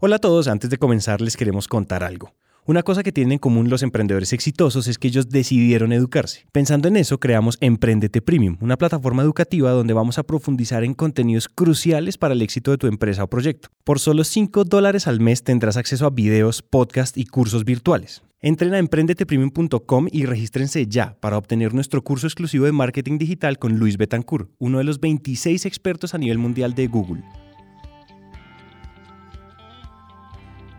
[0.00, 2.32] Hola a todos, antes de comenzar les queremos contar algo.
[2.66, 6.46] Una cosa que tienen en común los emprendedores exitosos es que ellos decidieron educarse.
[6.52, 11.48] Pensando en eso, creamos Emprendete Premium, una plataforma educativa donde vamos a profundizar en contenidos
[11.48, 13.70] cruciales para el éxito de tu empresa o proyecto.
[13.82, 18.22] Por solo 5 dólares al mes tendrás acceso a videos, podcasts y cursos virtuales.
[18.40, 23.80] Entren a emprendetepremium.com y regístrense ya para obtener nuestro curso exclusivo de marketing digital con
[23.80, 27.24] Luis Betancourt, uno de los 26 expertos a nivel mundial de Google.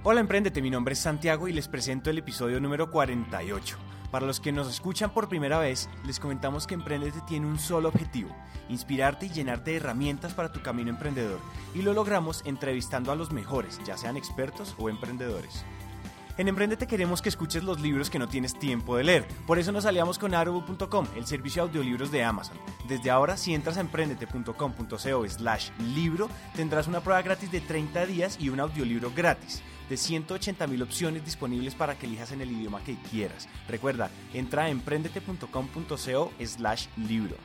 [0.01, 3.75] Hola Emprendete, mi nombre es Santiago y les presento el episodio número 48.
[4.11, 7.89] Para los que nos escuchan por primera vez, les comentamos que Emprendete tiene un solo
[7.89, 8.33] objetivo,
[8.69, 11.41] inspirarte y llenarte de herramientas para tu camino emprendedor,
[11.75, 15.65] y lo logramos entrevistando a los mejores, ya sean expertos o emprendedores.
[16.37, 19.27] En Emprendete queremos que escuches los libros que no tienes tiempo de leer.
[19.45, 22.57] Por eso nos aliamos con audible.com, el servicio de audiolibros de Amazon.
[22.87, 28.37] Desde ahora, si entras a emprendete.com.co slash libro, tendrás una prueba gratis de 30 días
[28.39, 32.95] y un audiolibro gratis de 180.000 opciones disponibles para que elijas en el idioma que
[33.09, 33.49] quieras.
[33.67, 37.35] Recuerda, entra a emprendete.com.co slash libro.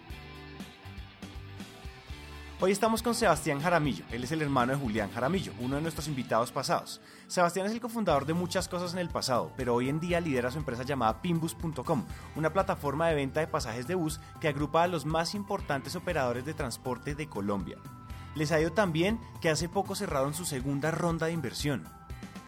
[2.61, 6.06] Hoy estamos con Sebastián Jaramillo, él es el hermano de Julián Jaramillo, uno de nuestros
[6.06, 7.00] invitados pasados.
[7.27, 10.50] Sebastián es el cofundador de muchas cosas en el pasado, pero hoy en día lidera
[10.50, 12.06] su empresa llamada Pimbus.com,
[12.37, 16.47] una plataforma de venta de pasajes de bus que agrupa a los más importantes operadores
[16.47, 17.77] de transporte de Colombia.
[18.34, 21.84] Les ha ido tan bien que hace poco cerraron su segunda ronda de inversión.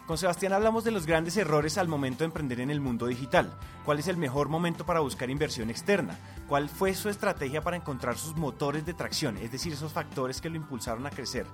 [0.07, 3.53] Con Sebastián hablamos de los grandes errores al momento de emprender en el mundo digital,
[3.85, 8.17] cuál es el mejor momento para buscar inversión externa, cuál fue su estrategia para encontrar
[8.17, 11.45] sus motores de tracción, es decir, esos factores que lo impulsaron a crecer,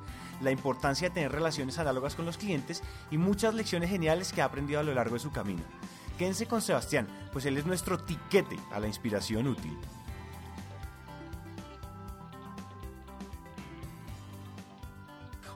[0.42, 4.44] la importancia de tener relaciones análogas con los clientes y muchas lecciones geniales que ha
[4.44, 5.62] aprendido a lo largo de su camino.
[6.18, 9.78] Quédense con Sebastián, pues él es nuestro tiquete a la inspiración útil.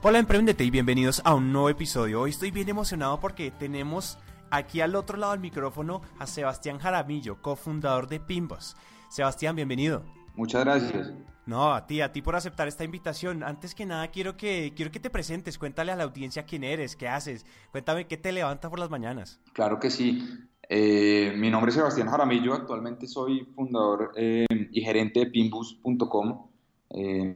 [0.07, 2.21] Hola Emprendete y bienvenidos a un nuevo episodio.
[2.21, 4.17] Hoy estoy bien emocionado porque tenemos
[4.49, 8.77] aquí al otro lado del micrófono a Sebastián Jaramillo, cofundador de Pimbos.
[9.09, 10.05] Sebastián, bienvenido.
[10.37, 11.11] Muchas gracias.
[11.45, 13.43] No, a ti, a ti por aceptar esta invitación.
[13.43, 15.57] Antes que nada, quiero que, quiero que te presentes.
[15.57, 17.45] Cuéntale a la audiencia quién eres, qué haces.
[17.73, 19.41] Cuéntame qué te levanta por las mañanas.
[19.51, 20.23] Claro que sí.
[20.69, 22.53] Eh, mi nombre es Sebastián Jaramillo.
[22.53, 26.47] Actualmente soy fundador eh, y gerente de pimbus.com.
[26.91, 27.35] Eh,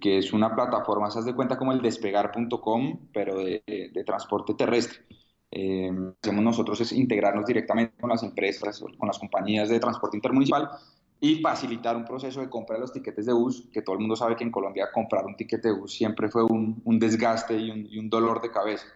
[0.00, 5.00] que es una plataforma, se de cuenta como el despegar.com, pero de, transporte terrestre.
[5.50, 5.90] Eh,
[6.22, 10.68] hacemos nosotros es integrarnos directamente con las empresas, con las compañías de transporte intermunicipal
[11.20, 14.16] y facilitar un proceso de compra de los tiquetes de bus, que todo el mundo
[14.16, 18.10] sabe que en Colombia comprar un tiquete de bus siempre fue un, desgaste y un,
[18.10, 18.86] dolor de cabeza.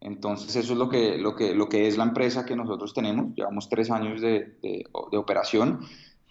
[0.00, 3.34] Entonces eso es lo que, lo, que, lo que es la empresa que nosotros tenemos,
[3.36, 5.80] llevamos tres años de, de operación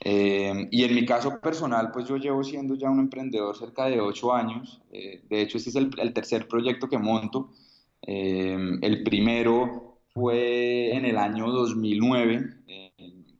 [0.04, 4.02] eh, y en mi caso personal, pues yo llevo siendo ya un emprendedor cerca de
[4.02, 4.82] ocho años.
[4.92, 7.52] Eh, de hecho, este es el, tercer proyecto que monto.
[8.02, 12.58] Eh, el primero fue en el año 2009.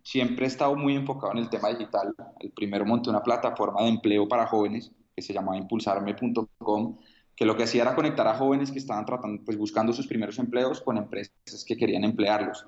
[0.04, 2.14] siempre he estado muy enfocado en el tema digital.
[2.40, 6.98] El primero monté una plataforma de empleo para jóvenes que se llamaba impulsarme.com,
[7.36, 10.38] que lo que hacía era conectar a jóvenes que estaban tratando, pues buscando sus primeros
[10.38, 12.66] empleos con empresas que querían emplearlos.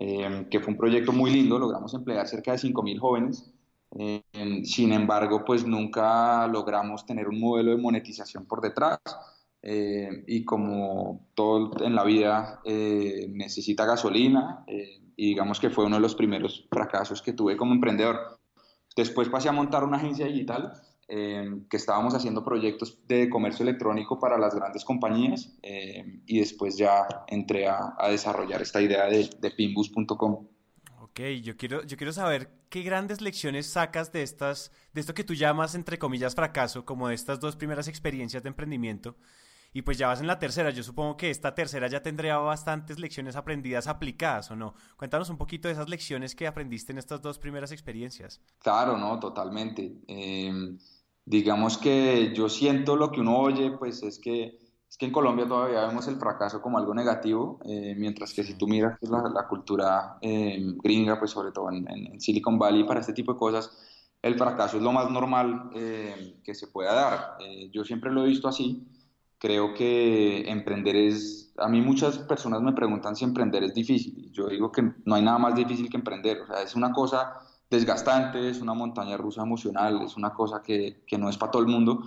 [0.00, 3.52] Em, que fue un proyecto muy lindo, logramos emplear cerca de 5.000 jóvenes.
[3.90, 9.00] Em, sin embargo, pues nunca logramos tener un modelo de monetización por detrás.
[9.60, 15.84] Em, y como todo en la vida eh, necesita gasolina, eh, y digamos que fue
[15.86, 18.38] uno de los primeros fracasos que tuve como emprendedor.
[18.94, 20.74] Después pasé a montar una agencia digital
[21.10, 26.76] Em, que estábamos haciendo proyectos de comercio electrónico para las grandes compañías em, y después
[26.76, 30.46] ya entré a, desarrollar esta idea de, de pimbus.com.
[31.00, 35.24] Ok, yo quiero, yo quiero saber qué grandes lecciones sacas de estas, de esto que
[35.24, 39.16] tú llamas entre comillas fracaso, como de estas dos primeras experiencias de emprendimiento.
[39.72, 40.70] Y pues ya vas en la tercera.
[40.70, 44.74] Yo supongo que esta tercera ya tendría bastantes lecciones aprendidas aplicadas, ¿o no?
[44.96, 48.40] Cuéntanos un poquito de esas lecciones que aprendiste en estas dos primeras experiencias.
[48.58, 49.94] Claro, no, totalmente.
[50.06, 50.52] Eh,
[51.28, 54.58] digamos que yo siento lo que uno oye, pues es que,
[54.88, 58.56] es que en Colombia todavía vemos el fracaso como algo negativo, eh, mientras que si
[58.56, 63.12] tú miras pues, la, cultura eh, gringa, pues sobre todo en, Silicon Valley, para este
[63.12, 63.70] tipo de cosas,
[64.22, 67.36] el fracaso es lo más normal eh, que se pueda dar.
[67.72, 68.88] yo siempre lo he visto así.
[69.38, 74.32] Creo que emprender es, a mí muchas personas me preguntan si emprender es difícil.
[74.32, 76.40] Yo digo que no hay nada más difícil que emprender.
[76.40, 77.34] O sea, es una cosa
[77.70, 81.62] desgastante, es una montaña rusa emocional, es una cosa que, que no es para todo
[81.62, 82.02] el mundo.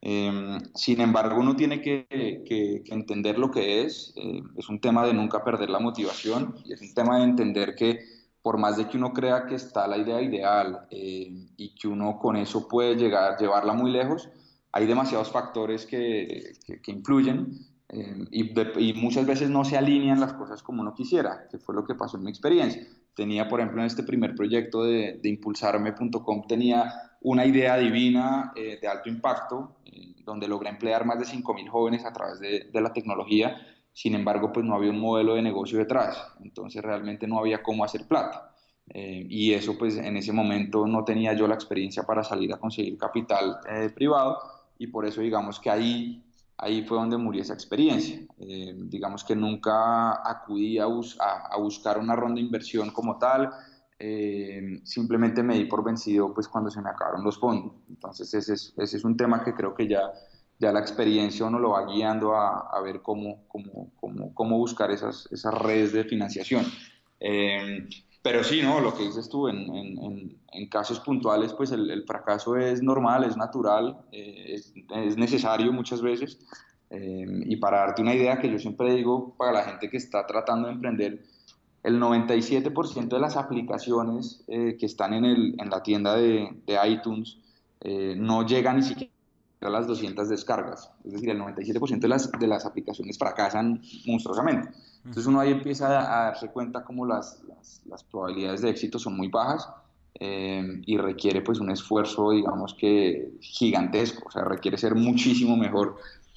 [0.00, 4.12] Em, sin embargo, uno tiene que, que, entender lo que es.
[4.16, 7.74] Eh, es un tema de nunca perder la motivación y es un tema de entender
[7.74, 8.00] que
[8.42, 12.18] por más de que uno crea que está la idea ideal eh, y que uno
[12.18, 14.28] con eso puede llegar, llevarla muy lejos,
[14.72, 16.52] hay demasiados factores que,
[16.82, 17.58] que influyen
[17.88, 21.84] eh, y, muchas veces no se alinean las cosas como uno quisiera, que fue lo
[21.84, 22.84] que pasó en mi experiencia.
[23.14, 28.78] Tenía, por ejemplo, en este primer proyecto de, de impulsarme.com, tenía una idea divina eh,
[28.80, 32.80] de alto impacto, eh, donde logré emplear más de 5.000 jóvenes a través de, de,
[32.80, 33.56] la tecnología.
[33.92, 37.84] Sin embargo, pues no había un modelo de negocio detrás, entonces realmente no había cómo
[37.84, 38.50] hacer plata.
[38.92, 42.98] y eso, pues en ese momento no tenía yo la experiencia para salir a conseguir
[42.98, 43.56] capital
[43.94, 44.38] privado
[44.78, 46.22] y por eso digamos que ahí
[46.56, 48.20] ahí fue donde murió esa experiencia.
[48.38, 53.50] Eh, digamos que nunca acudí a, a, buscar una ronda de inversión como tal,
[53.98, 57.72] eh, simplemente me di por vencido pues cuando se me acabaron los fondos.
[57.88, 60.12] Entonces ese es, un tema que creo que ya,
[60.58, 64.90] ya la experiencia uno lo va guiando a, a ver cómo, cómo, cómo, cómo, buscar
[64.90, 66.64] esas, esas redes de financiación.
[67.20, 67.88] Eh,
[68.24, 68.80] pero sí, ¿no?
[68.80, 73.22] Lo que dices tú, en, en, en casos puntuales, pues el, el, fracaso es normal,
[73.24, 76.38] es natural, eh, es, es, necesario muchas veces.
[76.88, 80.26] Eh, y para darte una idea que yo siempre digo para la gente que está
[80.26, 81.22] tratando de emprender,
[81.82, 86.78] el 97% de las aplicaciones eh, que están en, el, en, la tienda de, de
[86.88, 87.36] iTunes
[88.16, 89.13] no llegan ni siquiera
[89.66, 90.90] a las 200 descargas.
[91.04, 94.70] Es decir, el 97% de las, de las aplicaciones fracasan monstruosamente.
[94.98, 97.42] Entonces uno ahí empieza a darse cuenta como las,
[97.86, 99.68] las, probabilidades de éxito son muy bajas
[100.18, 105.96] eh, y requiere pues un esfuerzo, digamos que gigantesco, o sea, requiere ser muchísimo mejor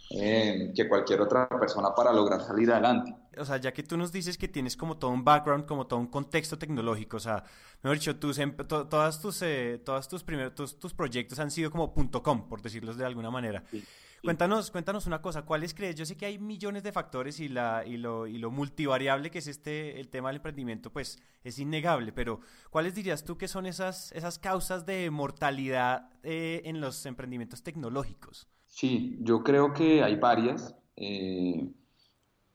[0.10, 3.14] eh, que cualquier otra persona para lograr salir adelante.
[3.40, 6.00] O sea, ya que tú nos dices que tienes como todo un background, como todo
[6.00, 7.44] un contexto tecnológico, o sea,
[7.84, 11.94] mejor dicho, tus, todas tus, eh, todas tus, primeros, tus, tus, proyectos han sido como
[11.94, 13.64] .com, por decirlo de alguna manera.
[13.72, 13.84] Sí.
[14.24, 15.96] Cuéntanos, cuéntanos una cosa, ¿cuáles crees?
[15.96, 19.40] Yo sé que hay millones de factores y, la, y, lo, y lo multivariable que
[19.40, 23.66] es este, el tema del emprendimiento, pues es innegable, pero ¿cuáles dirías tú que son
[23.66, 28.48] esas, esas causas de mortalidad eh, en los emprendimientos tecnológicos?
[28.68, 30.76] Sí, yo creo que hay varias.
[30.96, 31.72] Eh,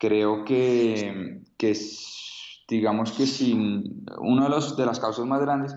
[0.02, 1.78] creo que, que,
[2.66, 5.76] digamos que sin una de, los, de las causas más grandes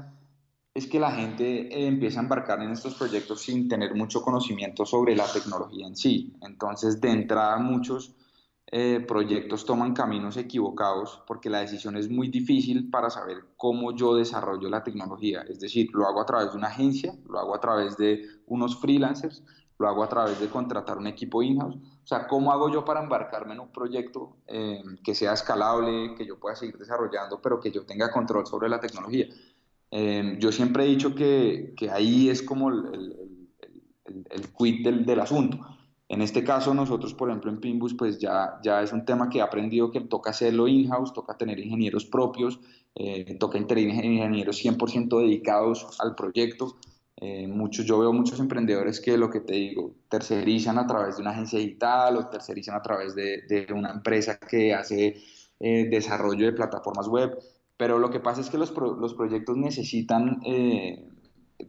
[0.74, 4.84] es que la gente eh, empieza a embarcar en estos proyectos sin tener mucho conocimiento
[4.84, 6.34] sobre la tecnología en sí.
[6.42, 8.16] Entonces, de entrada, muchos
[8.72, 14.16] eh, proyectos toman caminos equivocados porque la decisión es muy difícil para saber cómo yo
[14.16, 15.46] desarrollo la tecnología.
[15.48, 18.76] Es decir, lo hago a través de una agencia, lo hago a través de unos
[18.82, 19.44] freelancers,
[19.78, 21.76] lo hago a través de contratar un equipo in-house.
[21.76, 26.26] O sea, ¿cómo hago yo para embarcarme en un proyecto eh, que sea escalable, que
[26.26, 29.28] yo pueda seguir desarrollando, pero que yo tenga control sobre la tecnología?
[29.92, 32.86] Eh, yo siempre he dicho que, que ahí es como el,
[34.06, 35.60] el, el, quid del, del, asunto.
[36.08, 39.40] En este caso, nosotros, por ejemplo, en Pimbus, pues ya, ya es un tema que
[39.40, 42.60] he aprendido que toca hacerlo in-house, toca tener ingenieros propios,
[42.94, 46.76] eh, toca tener ingenieros 100% dedicados al proyecto.
[47.18, 51.22] Eh, muchos, yo veo muchos emprendedores que lo que te digo, tercerizan a través de
[51.22, 55.16] una agencia digital o tercerizan a través de, de una empresa que hace
[55.60, 57.38] eh, desarrollo de plataformas web
[57.78, 61.08] pero lo que pasa es que los, los proyectos necesitan eh,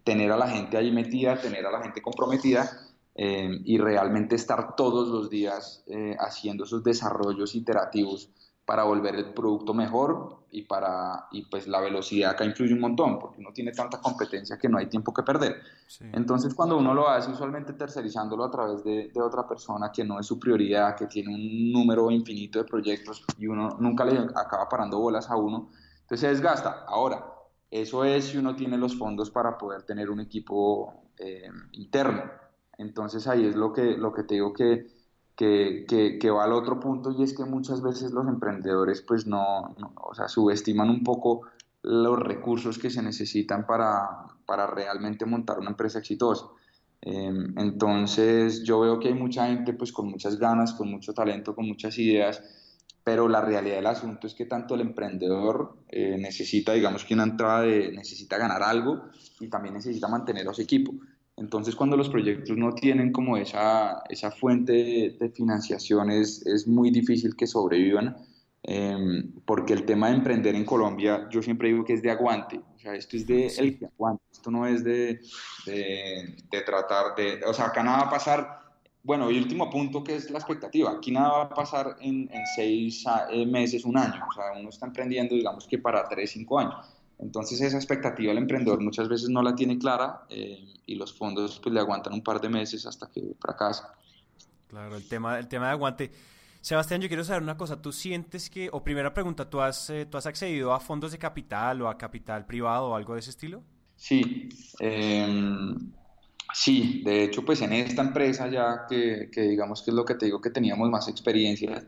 [0.02, 2.82] tener a la gente ahí metida, tener a la gente comprometida
[3.19, 5.84] y realmente estar todos los días
[6.19, 8.31] haciendo esos desarrollos iterativos
[8.67, 13.19] para volver el producto mejor y para y pues la velocidad acá influye un montón
[13.19, 16.05] porque uno tiene tanta competencia que no hay tiempo que perder sí.
[16.13, 20.21] entonces cuando uno lo hace usualmente tercerizándolo a través de, de, otra persona que no
[20.21, 24.69] es su prioridad que tiene un número infinito de proyectos y uno nunca le acaba
[24.69, 25.70] parando bolas a uno
[26.06, 26.85] entonces se desgasta.
[26.87, 27.27] Ahora,
[27.69, 32.23] eso es si uno tiene los fondos para poder tener un equipo eh, interno.
[32.79, 34.87] Entonces ahí es lo que, lo que te digo que,
[35.36, 40.14] que, va al otro punto y es que muchas veces los emprendedores pues no, o
[40.14, 41.43] sea, subestiman un poco
[41.82, 46.46] los recursos que se necesitan para, para realmente montar una empresa exitosa.
[47.02, 51.55] Eh, entonces yo veo que hay mucha gente pues con muchas ganas, con mucho talento,
[51.55, 52.43] con muchas ideas
[53.06, 57.22] pero la realidad del asunto es que tanto el emprendedor eh, necesita, digamos que una
[57.22, 59.00] entrada de, necesita ganar algo
[59.38, 60.93] y también necesita mantener a su equipo.
[61.36, 66.66] Entonces, cuando los proyectos no tienen como esa, esa fuente de, de financiación, es, es,
[66.66, 68.16] muy difícil que sobrevivan,
[68.62, 68.96] eh,
[69.44, 72.78] porque el tema de emprender en Colombia, yo siempre digo que es de aguante, o
[72.78, 75.20] sea, esto es de el que aguante, esto no es de,
[75.66, 78.66] de, de tratar de, o sea, acá nada va a pasar
[79.06, 80.90] bueno, y último punto que es la expectativa.
[80.90, 84.20] Aquí nada va a pasar en, en seis eh, meses, un año.
[84.28, 86.74] O sea, uno está emprendiendo, digamos que para tres, cinco años.
[87.19, 91.58] Entonces esa expectativa el emprendedor muchas veces no la tiene clara eh, y los fondos
[91.63, 93.94] pues le aguantan un par de meses hasta que fracasa.
[94.69, 96.13] Claro, el tema, el tema de aguante.
[96.61, 97.81] Sebastián, yo quiero saber una cosa.
[97.81, 101.19] ¿Tú sientes que, o primera pregunta, ¿tú has, eh, ¿tú has accedido a fondos de
[101.19, 103.63] capital o a capital privado o algo de ese estilo?
[103.96, 104.49] Sí.
[104.81, 105.75] Eh,
[106.55, 110.15] Sí, de hecho, pues en esta empresa ya que, que digamos que es lo que
[110.15, 111.85] te digo que teníamos más experiencia,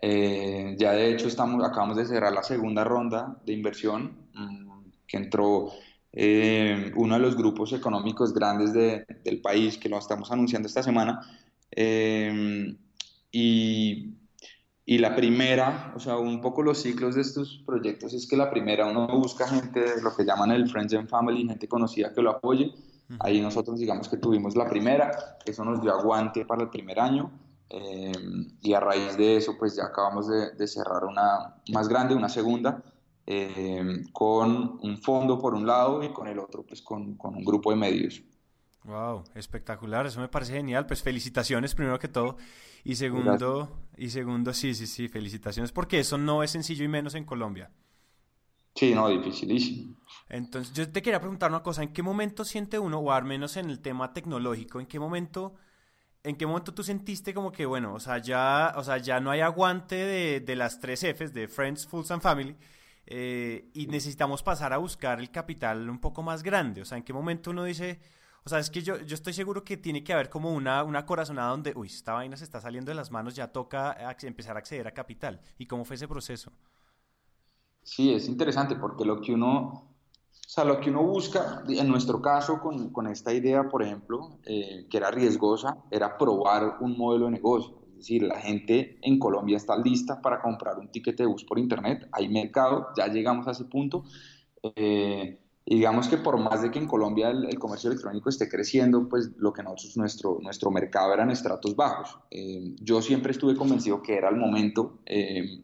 [0.00, 4.63] eh, ya de hecho estamos, acabamos de cerrar la segunda ronda de inversión mm,
[5.06, 5.72] que entró
[6.16, 10.82] eh, uno de los grupos económicos grandes de, del país que lo estamos anunciando esta
[10.82, 11.20] semana.
[11.72, 12.76] Eh,
[13.32, 14.14] y,
[14.86, 18.48] y, la primera, o sea, un poco los ciclos de estos proyectos es que la
[18.48, 22.30] primera uno busca gente, lo que llaman el Friends and Family, gente conocida que lo
[22.30, 22.72] apoye.
[23.18, 27.32] Ahí nosotros digamos que tuvimos la primera, eso nos dio aguante para el primer año.
[27.70, 28.12] Eh,
[28.60, 32.28] y a raíz de eso, pues ya acabamos de, de cerrar una más grande, una
[32.28, 32.82] segunda,
[33.26, 37.44] eh, con un fondo por un lado y con el otro, pues con, con, un
[37.44, 38.22] grupo de medios.
[38.84, 40.86] Wow, espectacular, eso me parece genial.
[40.86, 42.36] Pues felicitaciones primero que todo.
[42.84, 47.14] Y segundo, y segundo, sí, sí, sí, felicitaciones, porque eso no es sencillo y menos
[47.14, 47.70] en Colombia.
[48.74, 49.96] Sí, no, dificilísimo.
[50.28, 53.56] Entonces, yo te quería preguntar una cosa, ¿en qué momento siente uno, o al menos
[53.56, 55.54] en el tema tecnológico, en qué momento
[56.24, 59.30] ¿En qué momento tú sentiste como que, bueno, o sea, ya, o sea, ya no
[59.30, 62.56] hay aguante de, de las tres Fs, de Friends, Fools and Family,
[63.06, 66.82] eh, y necesitamos pasar a buscar el capital un poco más grande?
[66.82, 68.00] O sea, ¿en qué momento uno dice,
[68.44, 71.06] o sea, es que yo, yo estoy seguro que tiene que haber como una, una
[71.06, 74.58] corazonada donde, uy, esta vaina se está saliendo de las manos, ya toca empezar a
[74.60, 75.40] acceder a capital.
[75.58, 76.52] ¿Y cómo fue ese proceso?
[77.82, 79.94] Sí, es interesante porque lo que uno
[80.46, 84.38] o sea, lo que uno busca, en nuestro caso, con, con esta idea, por ejemplo,
[84.44, 87.74] eh, que era riesgosa, era probar un modelo de negocio.
[88.04, 92.06] Decir, la gente en Colombia está lista para comprar un ticket de bus por internet,
[92.12, 94.04] hay mercado, ya llegamos a ese punto.
[94.76, 99.08] Eh, digamos que por más de que en Colombia el, el, comercio electrónico esté creciendo,
[99.08, 102.18] pues lo que nosotros, nuestro, nuestro mercado eran estratos bajos.
[102.30, 105.62] Eh, yo siempre estuve convencido que era el momento, eh,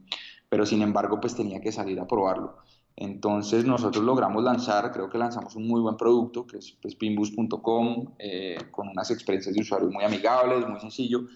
[0.48, 2.56] pero sin embargo, pues tenía que salir a probarlo.
[2.96, 8.14] Entonces nosotros logramos lanzar, creo que lanzamos un muy buen producto, que es pues, pinbus.com,
[8.18, 11.26] eh, con unas experiencias de usuario muy amigables, muy sencillo.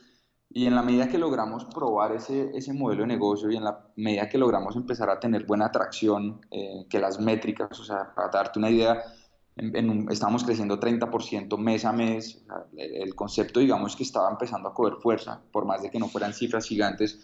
[0.56, 3.88] Y en la medida que logramos probar ese, ese modelo de negocio y en la
[3.96, 8.28] medida que logramos empezar a tener buena atracción, eh, que las métricas, o sea, para
[8.28, 9.02] darte una idea,
[9.56, 12.46] en, en un, creciendo 30% mes a mes,
[12.76, 16.06] el, el concepto digamos que estaba empezando a coger fuerza, por más de que no
[16.06, 17.18] fueran cifras gigantes,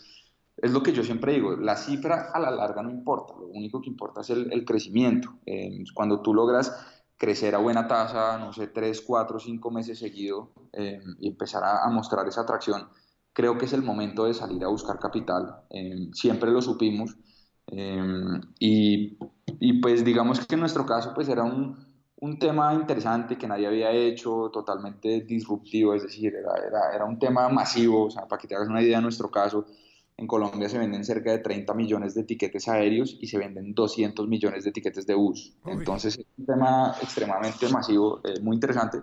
[0.56, 3.80] es lo que yo siempre digo, la cifra a la larga no importa, lo único
[3.80, 5.38] que importa es el, el crecimiento.
[5.46, 6.75] Eh, cuando tú logras
[7.16, 11.84] crecer a buena tasa, no sé, 3, 4, 5 meses seguido eh, y empezar a,
[11.84, 12.88] a, mostrar esa atracción,
[13.32, 15.64] creo que es el momento de salir a buscar capital.
[15.70, 17.16] Eh, siempre lo supimos
[18.58, 19.16] y,
[19.60, 21.76] y, pues digamos que en nuestro caso pues era un,
[22.16, 27.18] un tema interesante que nadie había hecho, totalmente disruptivo, es decir, era, era, era un
[27.18, 29.66] tema masivo, o sea, para que te hagas una idea, en nuestro caso,
[30.20, 34.28] en Colombia se venden cerca de 30 millones de tiquetes aéreos y se venden 200
[34.28, 35.54] millones de tiquetes de bus.
[35.64, 38.99] Entonces es un tema extremadamente masivo, eh, muy interesante,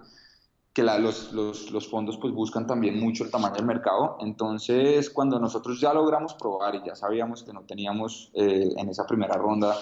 [0.78, 4.16] que la, los, los, los, fondos pues buscan también mucho el tamaño del mercado.
[4.22, 9.08] Entonces cuando nosotros ya logramos probar y ya sabíamos que no teníamos eh, en esa
[9.08, 9.76] primera ronda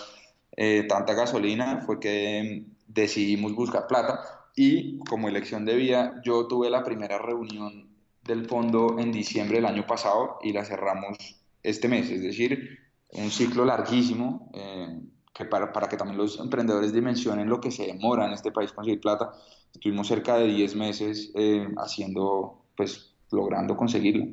[0.56, 4.22] eh, tanta gasolina, fue que decidimos buscar plata
[4.56, 7.90] y como elección de vía yo tuve la primera reunión
[8.24, 11.18] del fondo en diciembre del año pasado y la cerramos
[11.62, 12.80] este mes, es decir,
[13.12, 15.02] un ciclo larguísimo eh,
[15.36, 18.72] que para, para, que también los emprendedores dimensionen lo que se demora en este país
[18.72, 19.34] conseguir plata.
[19.74, 24.28] Estuvimos cerca de 10 meses eh, haciendo, pues, logrando conseguirlo.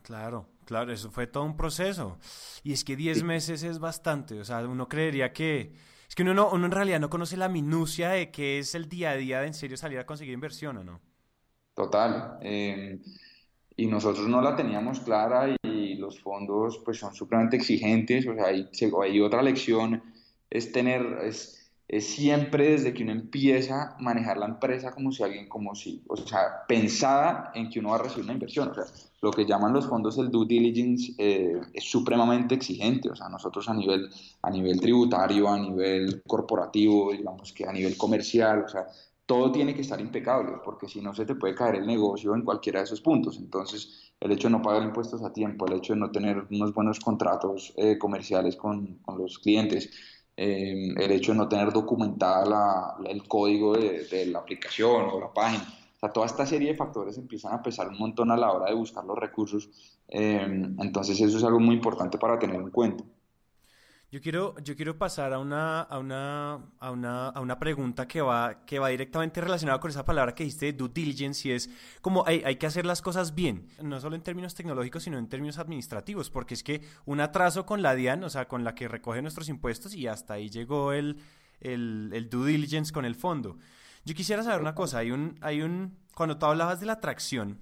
[0.00, 2.16] Claro, claro, eso fue todo un proceso.
[2.64, 3.24] Y es que 10 sí.
[3.24, 5.74] meses es bastante, o sea, uno creería que...
[6.08, 8.88] Es que uno, no, uno en realidad no conoce la minucia de qué es el
[8.88, 11.00] día a día de en serio salir a conseguir inversión, ¿o no?
[11.74, 12.38] Total.
[12.40, 12.98] Eh,
[13.76, 15.56] y nosotros no la teníamos clara y
[16.02, 18.26] los fondos pues son supremamente exigentes.
[18.26, 18.68] O sea, hay,
[19.02, 20.02] hay otra lección,
[20.50, 25.22] es tener, es, es, siempre desde que uno empieza a manejar la empresa como si
[25.22, 28.68] alguien, como si, o sea, pensada en que uno va a recibir una inversión.
[28.68, 28.84] O sea,
[29.22, 33.08] lo que llaman los fondos el due diligence eh, es supremamente exigente.
[33.08, 34.10] O sea, nosotros a nivel,
[34.42, 38.86] a nivel tributario, a nivel corporativo, digamos que a nivel comercial, o sea,
[39.32, 42.42] todo tiene que estar impecable, porque si no se te puede caer el negocio en
[42.42, 43.38] cualquiera de esos puntos.
[43.38, 46.74] Entonces, el hecho de no pagar impuestos a tiempo, el hecho de no tener unos
[46.74, 49.88] buenos contratos eh, comerciales con, los clientes,
[50.36, 55.66] eh, el hecho de no tener documentada el código de, la aplicación o la página.
[56.12, 59.02] Toda esta serie de factores empiezan a pesar un montón a la hora de buscar
[59.06, 59.70] los recursos.
[60.08, 60.46] Eh,
[60.78, 63.02] entonces, eso es algo muy importante para tener en cuenta.
[64.12, 68.20] Yo quiero, yo quiero pasar a una, a, una, a, una, a una pregunta que
[68.20, 71.70] va, que va directamente relacionada con esa palabra que dijiste due diligence y es
[72.02, 75.30] como hay, hay que hacer las cosas bien, no solo en términos tecnológicos, sino en
[75.30, 78.86] términos administrativos, porque es que un atraso con la DIAN, o sea, con la que
[78.86, 81.16] recoge nuestros impuestos y hasta ahí llegó el,
[81.60, 83.56] el, el due diligence con el fondo.
[84.04, 87.60] Yo quisiera saber una cosa, hay un, hay un, cuando tú hablabas de la atracción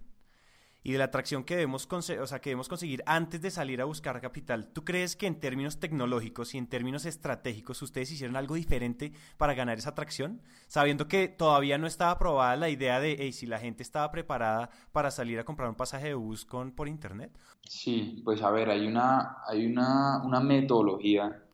[0.83, 3.85] y de la atracción que debemos, o sea, que debemos conseguir antes de salir a
[3.85, 8.55] buscar capital, ¿tú crees que en términos tecnológicos y en términos estratégicos ustedes hicieron algo
[8.55, 10.41] diferente para ganar esa atracción?
[10.69, 15.11] Sabiendo que todavía no estaba aprobada la idea de, si la gente estaba preparada para
[15.11, 17.31] salir a comprar un pasaje de bus con, por internet.
[17.63, 21.45] Sí, pues a ver, hay una, hay una, una metodología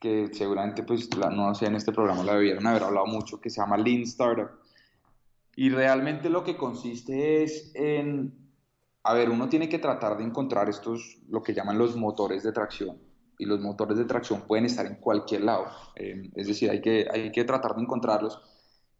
[0.00, 3.60] que seguramente, pues, no sé, en este programa la debieron haber hablado mucho, que se
[3.60, 4.50] llama Lean Startup.
[5.54, 8.41] Y realmente lo que consiste es en,
[9.04, 12.52] a ver, uno tiene que tratar de encontrar estos, lo que llaman los motores de
[12.52, 12.98] tracción.
[13.38, 15.66] Y los motores de tracción pueden estar en cualquier lado.
[15.96, 18.40] Eh, es decir, hay que, hay que tratar de encontrarlos.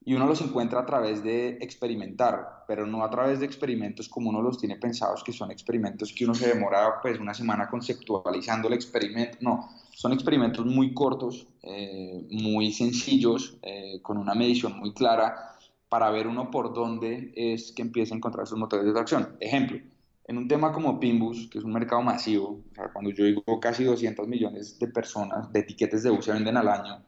[0.05, 4.31] Y uno los encuentra a través de experimentar, pero no a través de experimentos como
[4.31, 8.67] uno los tiene pensados, que son experimentos que uno se demora pues una semana conceptualizando
[8.67, 9.39] el experimento.
[9.41, 15.57] No, son experimentos muy cortos, eh, muy sencillos, eh, con una medición muy clara
[15.89, 19.37] para ver uno por dónde es que empieza a encontrar sus motores de tracción.
[19.39, 19.79] Ejemplo,
[20.33, 23.43] en un tema como Pimbus, que es un mercado masivo, o sea, cuando yo digo
[23.61, 27.05] casi 200 millones de personas, de etiquetes de bus se venden al año,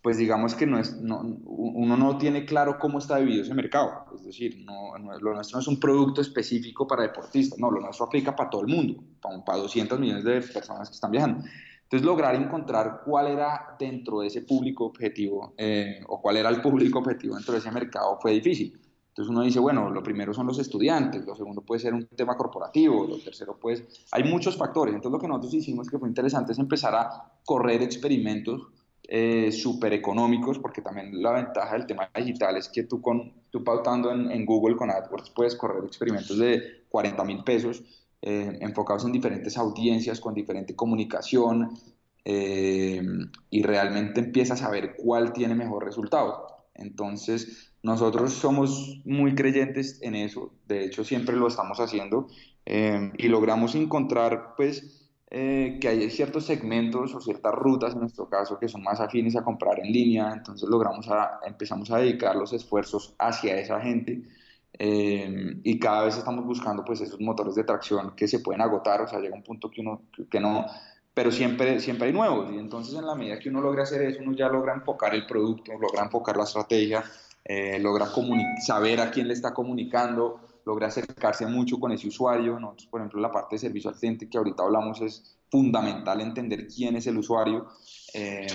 [0.00, 4.06] pues digamos que no es, no, uno no tiene claro cómo está dividido ese mercado.
[4.14, 8.06] Es decir, no, lo nuestro no es un producto específico para deportistas, no, lo nuestro
[8.06, 11.44] aplica para todo el mundo, para, para 200 millones de personas que están viajando.
[11.82, 16.62] Entonces, lograr encontrar cuál era dentro de ese público objetivo eh, o cuál era el
[16.62, 18.78] público objetivo dentro de ese mercado fue difícil.
[19.18, 22.36] Entonces uno dice, bueno, lo primero son los estudiantes, lo segundo puede ser un tema
[22.36, 23.82] corporativo, lo tercero pues,
[24.12, 24.94] hay muchos factores.
[24.94, 28.68] Entonces lo que nosotros hicimos que fue interesante es empezar a correr experimentos
[29.08, 33.64] eh, súper económicos, porque también la ventaja del tema digital es que tú, con, tú
[33.64, 37.82] pautando en, en Google con AdWords puedes correr experimentos de 40 mil pesos
[38.22, 41.70] eh, enfocados en diferentes audiencias, con diferente comunicación,
[42.24, 43.02] eh,
[43.50, 46.46] y realmente empiezas a ver cuál tiene mejor resultado.
[46.78, 52.28] Entonces, nosotros somos muy creyentes en eso, de hecho siempre lo estamos haciendo,
[52.66, 54.94] eh, y logramos encontrar, pues,
[55.30, 59.44] que hay ciertos segmentos o ciertas rutas, en nuestro caso, que son más afines a
[59.44, 64.22] comprar en línea, entonces logramos a, empezamos a dedicar los esfuerzos hacia esa gente
[64.78, 69.00] eh, y cada vez estamos buscando pues esos motores de tracción que se pueden agotar,
[69.00, 70.66] o sea, llega un punto que uno que no,
[71.12, 74.20] pero siempre, siempre hay nuevos y entonces en la medida que uno logra hacer eso,
[74.22, 77.02] uno ya logra enfocar el producto, logra enfocar la estrategia,
[77.44, 78.08] eh, logra
[78.64, 82.60] saber a quién le está comunicando, logra acercarse mucho con ese usuario.
[82.60, 86.66] Nosotros, por ejemplo, la parte de servicio al cliente que ahorita hablamos es fundamental entender
[86.68, 87.68] quién es el usuario.
[88.12, 88.46] Eh,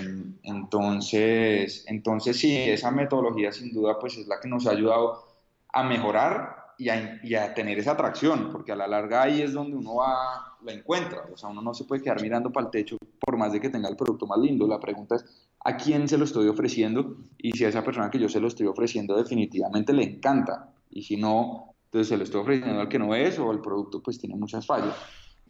[0.42, 5.24] entonces, entonces sí, esa metodología sin duda pues es la que nos ha ayudado
[5.72, 6.88] a mejorar y
[7.34, 11.24] a, tener esa atracción, porque a la larga ahí es donde uno va, la encuentra.
[11.32, 13.70] O sea, uno no se puede quedar mirando para el techo por más de que
[13.70, 14.66] tenga el producto más lindo.
[14.66, 15.24] La pregunta es,
[15.64, 17.16] ¿a quién se lo estoy ofreciendo?
[17.38, 20.70] Y si a esa persona que yo se lo estoy ofreciendo definitivamente le encanta.
[20.90, 24.02] Y si no, entonces se lo estoy ofreciendo al que no es o el producto
[24.02, 24.94] pues tiene muchas fallas.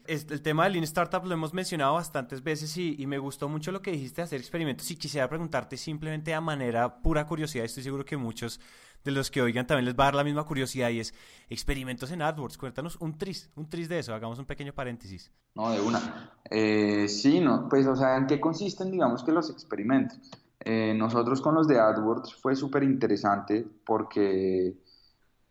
[0.06, 3.72] El tema del Lean Startup lo hemos mencionado bastantes veces y, y, me gustó mucho
[3.72, 7.82] lo que dijiste de hacer experimentos y quisiera preguntarte simplemente a manera pura curiosidad, estoy
[7.82, 8.60] seguro que muchos
[9.04, 11.14] de los que oigan también les va a dar la misma curiosidad y es
[11.48, 12.58] experimentos en AdWords.
[12.58, 15.30] Cuéntanos un tris, un tris de eso, hagamos un pequeño paréntesis.
[15.54, 16.32] No, de una.
[16.50, 20.18] Eh, sí, no, pues, o sea, ¿en qué consisten, digamos, que los experimentos?
[20.60, 24.74] Eh, nosotros con los de AdWords fue súper interesante porque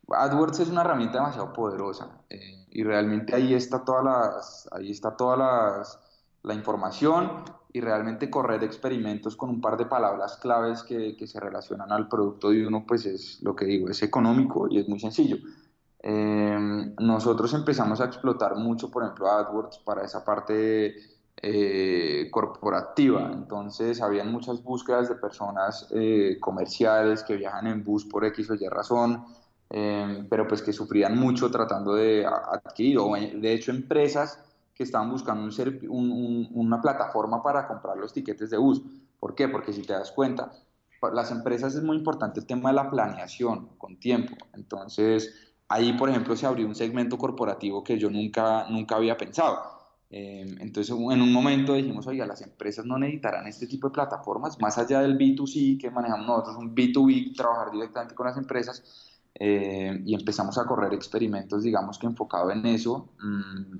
[0.10, 5.16] AdWords es una herramienta demasiado poderosa eh, y realmente ahí está todas las, ahí está
[5.16, 6.00] todas las,
[6.44, 11.39] la información y realmente correr experimentos con un par de palabras claves que, que, se
[11.39, 15.00] relacionan al producto de uno, pues es lo que digo, es económico y es muy
[15.00, 15.38] sencillo.
[16.06, 20.96] Eh, nosotros empezamos a explotar mucho, por ejemplo, AdWords para esa parte
[21.42, 23.32] eh, corporativa.
[23.32, 28.56] Entonces, habían muchas búsquedas de personas eh, comerciales que viajan en bus por X o
[28.56, 29.24] Y razón,
[30.30, 34.40] pero pues que sufrían mucho tratando de adquirir, o de hecho empresas
[34.76, 35.50] que estaban buscando
[35.90, 38.82] un, una plataforma para comprar los tiquetes de bus.
[39.20, 39.48] ¿Por qué?
[39.48, 40.52] Porque si te das cuenta,
[41.00, 44.36] para las empresas es muy importante el tema de la planeación con tiempo.
[44.54, 49.74] Entonces, ahí, por ejemplo, se abrió un segmento corporativo que yo nunca, nunca había pensado.
[50.10, 54.60] Eh, entonces, en un momento dijimos, oiga, las empresas no necesitarán este tipo de plataformas,
[54.60, 59.12] más allá del B2C que manejamos nosotros, un B2B, trabajar directamente con las empresas,
[59.46, 63.10] eh, y empezamos a correr experimentos, digamos que enfocado en eso.
[63.22, 63.78] Mm,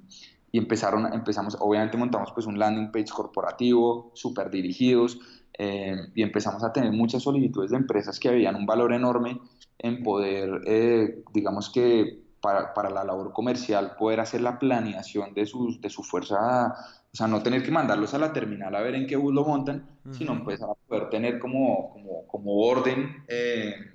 [0.52, 5.20] y empezaron, empezamos, obviamente montamos pues un landing page corporativo, súper dirigidos,
[5.58, 9.40] eh, y empezamos a tener muchas solicitudes de empresas que habían un valor enorme
[9.80, 15.46] en poder, eh, digamos que para, para, la labor comercial, poder hacer la planeación de,
[15.46, 16.76] sus, de su fuerza,
[17.14, 19.46] o sea, no tener que mandarlos a la terminal a ver en qué bus lo
[19.46, 23.24] montan, sino pues a poder tener como, como, como orden.
[23.30, 23.93] Eh,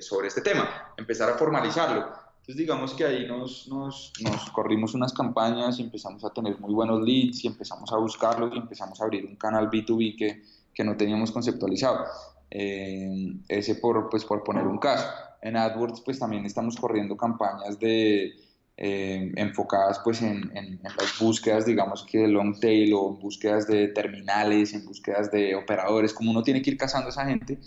[0.00, 2.06] sobre este tema, empezar a formalizarlo.
[2.40, 6.72] Entonces digamos que ahí nos, nos, nos, corrimos unas campañas y empezamos a tener muy
[6.72, 10.42] buenos leads y empezamos a buscarlos y empezamos a abrir un canal B2B que,
[10.74, 12.06] que no teníamos conceptualizado.
[12.50, 15.06] Eh, ese por, pues, por poner un caso.
[15.42, 18.32] En AdWords pues también estamos corriendo campañas de,
[18.80, 23.88] eh, enfocadas pues en, en, las búsquedas digamos que de long tail o búsquedas de
[23.88, 27.58] terminales, en búsquedas de operadores, como uno tiene que ir cazando a esa gente,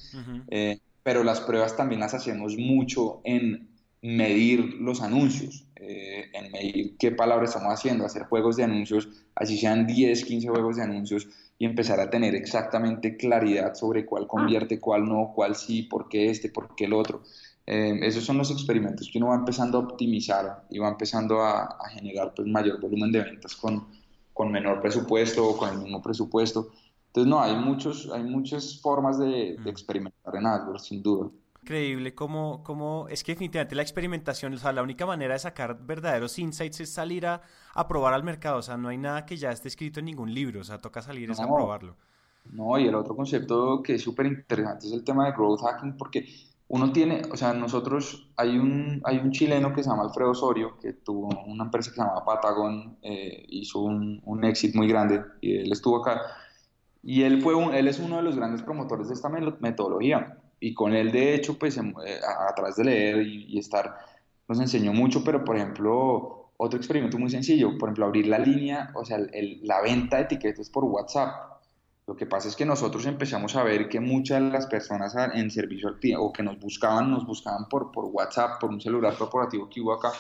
[0.48, 3.70] eh, pero las pruebas también las hacemos mucho en
[4.02, 9.86] medir los anuncios, en medir qué palabras estamos haciendo, hacer juegos de anuncios, así sean
[9.86, 11.28] 10, 15 juegos de anuncios
[11.62, 16.32] y empezar a tener exactamente claridad sobre cuál convierte, cuál no, cuál sí, por qué
[16.32, 17.22] este, por qué el otro.
[17.68, 21.78] Eh, esos son los experimentos que uno va empezando a optimizar y va empezando a,
[21.92, 23.86] generar pues, mayor volumen de ventas con,
[24.34, 26.72] con menor presupuesto o con el mismo presupuesto.
[27.12, 31.30] Entonces, no, hay, muchos, hay muchas formas de, de experimentar en AdWords, sin duda.
[31.62, 35.78] Increíble cómo, cómo, es que definitivamente la experimentación, o sea, la única manera de sacar
[35.86, 37.42] verdaderos insights es salir a,
[37.76, 40.34] a, probar al mercado, o sea, no hay nada que ya esté escrito en ningún
[40.34, 41.98] libro, o sea, toca salir a probarlo.
[42.46, 45.98] No, y el otro concepto que es súper interesante es el tema de growth hacking,
[45.98, 46.26] porque
[46.68, 50.80] uno tiene, o sea, nosotros, hay un, hay un chileno que se llama Alfredo Osorio,
[50.82, 55.22] que tuvo una empresa que se llama Patagon, eh, hizo un, un éxito muy grande,
[55.42, 56.22] y él estuvo acá,
[57.04, 60.74] y él, fue un, él es uno de los grandes promotores de esta metodología y
[60.76, 63.98] con él, de hecho, pues em, eh, a, través de leer y, estar,
[64.48, 68.92] nos enseñó mucho, pero por ejemplo, otro experimento muy sencillo, por ejemplo, abrir la línea,
[68.94, 69.18] o sea,
[69.64, 71.50] la venta de etiquetas por WhatsApp.
[72.06, 75.50] Lo que pasa es que nosotros empezamos a ver que muchas de las personas en
[75.50, 79.16] servicio al cliente o que nos buscaban, nos buscaban por, por WhatsApp, por un celular
[79.18, 80.12] corporativo que hubo acá,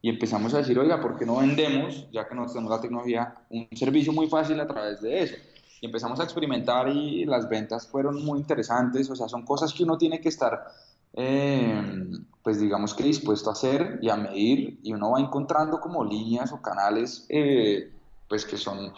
[0.00, 3.34] y empezamos a decir, oiga, ¿por qué no vendemos, ya que no tenemos la tecnología,
[3.50, 5.36] un servicio muy fácil a través de eso?
[5.82, 9.82] Y empezamos a experimentar y las ventas fueron muy interesantes, o sea, son cosas que
[9.82, 10.64] uno tiene que estar,
[11.12, 12.08] eh,
[12.40, 16.52] pues digamos que dispuesto a hacer y a medir y uno va encontrando como líneas
[16.52, 17.92] o canales, eh,
[18.28, 18.92] pues que son...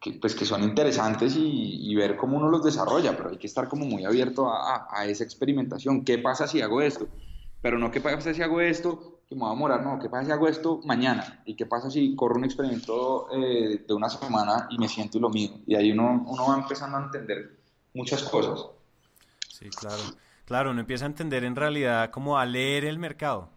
[0.00, 3.66] Que, pues que son interesantes y, ver cómo uno los desarrolla, pero hay que estar
[3.66, 6.04] como muy abierto a, a esa experimentación.
[6.04, 7.08] ¿Qué pasa si hago esto?
[7.62, 10.24] Pero no qué pasa si hago esto que me va a morar, no, ¿qué pasa
[10.24, 11.42] si hago esto mañana?
[11.44, 15.20] ¿Y qué pasa si corro un experimento eh, de una semana y me siento y
[15.20, 15.60] lo mismo?
[15.66, 17.58] Y ahí uno, uno va empezando a entender
[17.92, 18.66] muchas cosas.
[19.46, 20.02] Sí, claro.
[20.46, 23.50] Claro, uno empieza a entender en realidad cómo a leer el mercado.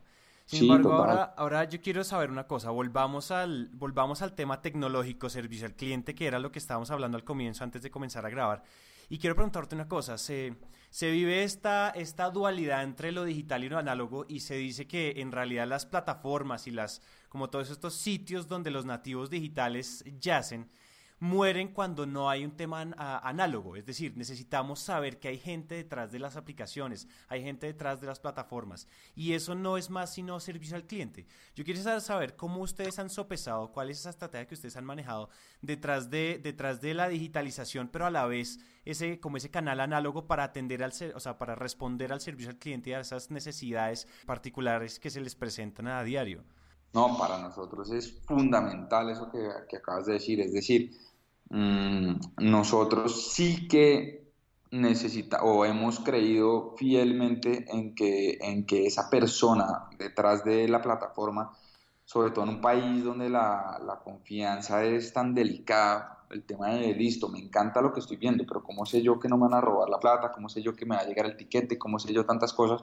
[0.46, 5.30] Sin embargo, ahora, ahora yo quiero saber una cosa, volvamos al, volvamos al tema tecnológico,
[5.30, 8.30] servicio al cliente, que era lo que estábamos hablando al comienzo antes de comenzar a
[8.30, 8.62] grabar.
[9.08, 10.54] Y quiero preguntarte una cosa, se,
[10.92, 15.14] se vive esta, esta dualidad entre lo digital y lo análogo y se dice que
[15.22, 20.70] en realidad las plataformas y las, como todos estos sitios donde los nativos digitales yacen,
[21.22, 23.76] mueren cuando no hay un tema análogo.
[23.76, 28.08] Es decir, necesitamos saber que hay gente detrás de las aplicaciones, hay gente detrás de
[28.08, 28.88] las plataformas.
[29.16, 31.28] Y eso no es más sino servicio al cliente.
[31.56, 35.30] Yo quiero saber cómo ustedes han sopesado, cuál es esa estrategia que ustedes han manejado
[35.62, 40.26] detrás de, detrás de la digitalización, pero a la vez ese, como ese canal análogo
[40.26, 44.08] para atender al, o sea, para responder al servicio al cliente y a esas necesidades
[44.26, 46.44] particulares que se les presentan a diario.
[46.94, 50.42] No, para nosotros es fundamental eso que, que acabas de decir.
[50.42, 50.92] Es decir,
[51.52, 54.32] Mm, nosotros sí que
[54.72, 61.52] necesita o hemos creído fielmente en que, en que esa persona detrás de la plataforma,
[62.06, 66.94] sobre todo en un país donde la, la confianza es tan delicada, el tema de
[66.96, 69.56] listo, me encanta lo que estoy viendo, pero ¿cómo sé yo que no me van
[69.56, 70.32] a robar la plata?
[70.32, 71.78] ¿Cómo sé yo que me va a llegar el tiquete?
[71.78, 72.82] ¿Cómo sé yo tantas cosas?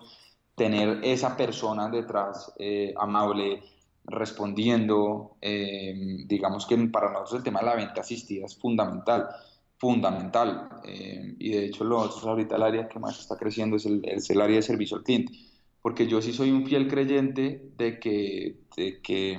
[0.54, 3.62] Tener esa persona detrás eh, amable,
[4.08, 5.36] respondiendo.
[5.40, 9.28] Eh, digamos que para nosotros el tema de la venta asistida es fundamental,
[9.76, 10.68] fundamental.
[10.84, 14.40] Eh, y de hecho, nosotros ahorita el área que más está creciendo es el, el,
[14.40, 15.32] área de servicio al cliente.
[15.80, 19.38] Porque yo sí soy un fiel creyente de que, de que,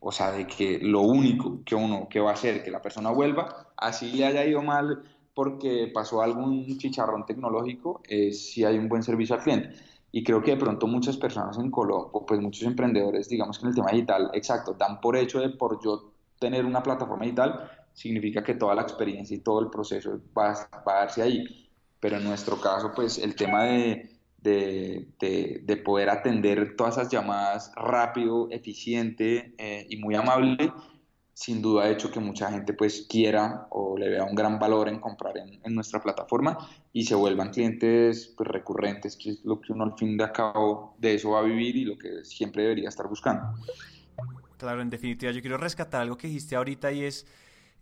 [0.00, 3.10] o sea, de que lo único que uno que va a hacer que la persona
[3.10, 5.02] vuelva, así le haya ido mal
[5.34, 9.70] porque pasó algún chicharrón tecnológico, es si hay un buen servicio al cliente.
[10.18, 13.68] Y creo que de pronto muchas personas en Colombia, pues muchos emprendedores, digamos que en
[13.68, 18.42] el tema digital, exacto, dan por hecho de por yo tener una plataforma digital, significa
[18.42, 20.54] que toda la experiencia y todo el proceso va,
[20.84, 21.70] va a darse ahí.
[22.00, 27.70] Pero en nuestro caso, pues el tema de, de, de, poder atender todas esas llamadas
[27.76, 30.72] rápido, eficiente eh, y muy amable,
[31.38, 34.88] sin duda ha hecho que mucha gente pues quiera o le vea un gran valor
[34.88, 36.58] en comprar en, nuestra plataforma
[36.92, 40.96] y se vuelvan clientes pues, recurrentes, que es lo que uno al fin de cabo
[40.98, 43.54] de eso va a vivir y lo que siempre debería estar buscando.
[44.56, 47.24] Claro, en definitiva, yo quiero rescatar algo que dijiste ahorita y es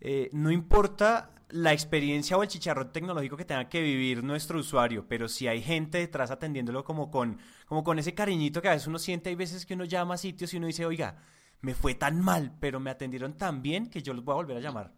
[0.01, 5.07] eh, no importa la experiencia o el chicharrón tecnológico que tenga que vivir nuestro usuario,
[5.07, 8.85] pero si hay gente detrás atendiéndolo como con, como con ese cariñito que a veces
[8.85, 11.17] uno siente, hay veces que uno llama a sitios y uno dice, oiga,
[11.61, 14.57] me fue tan mal, pero me atendieron tan bien que yo los voy a volver
[14.57, 14.93] a llamar.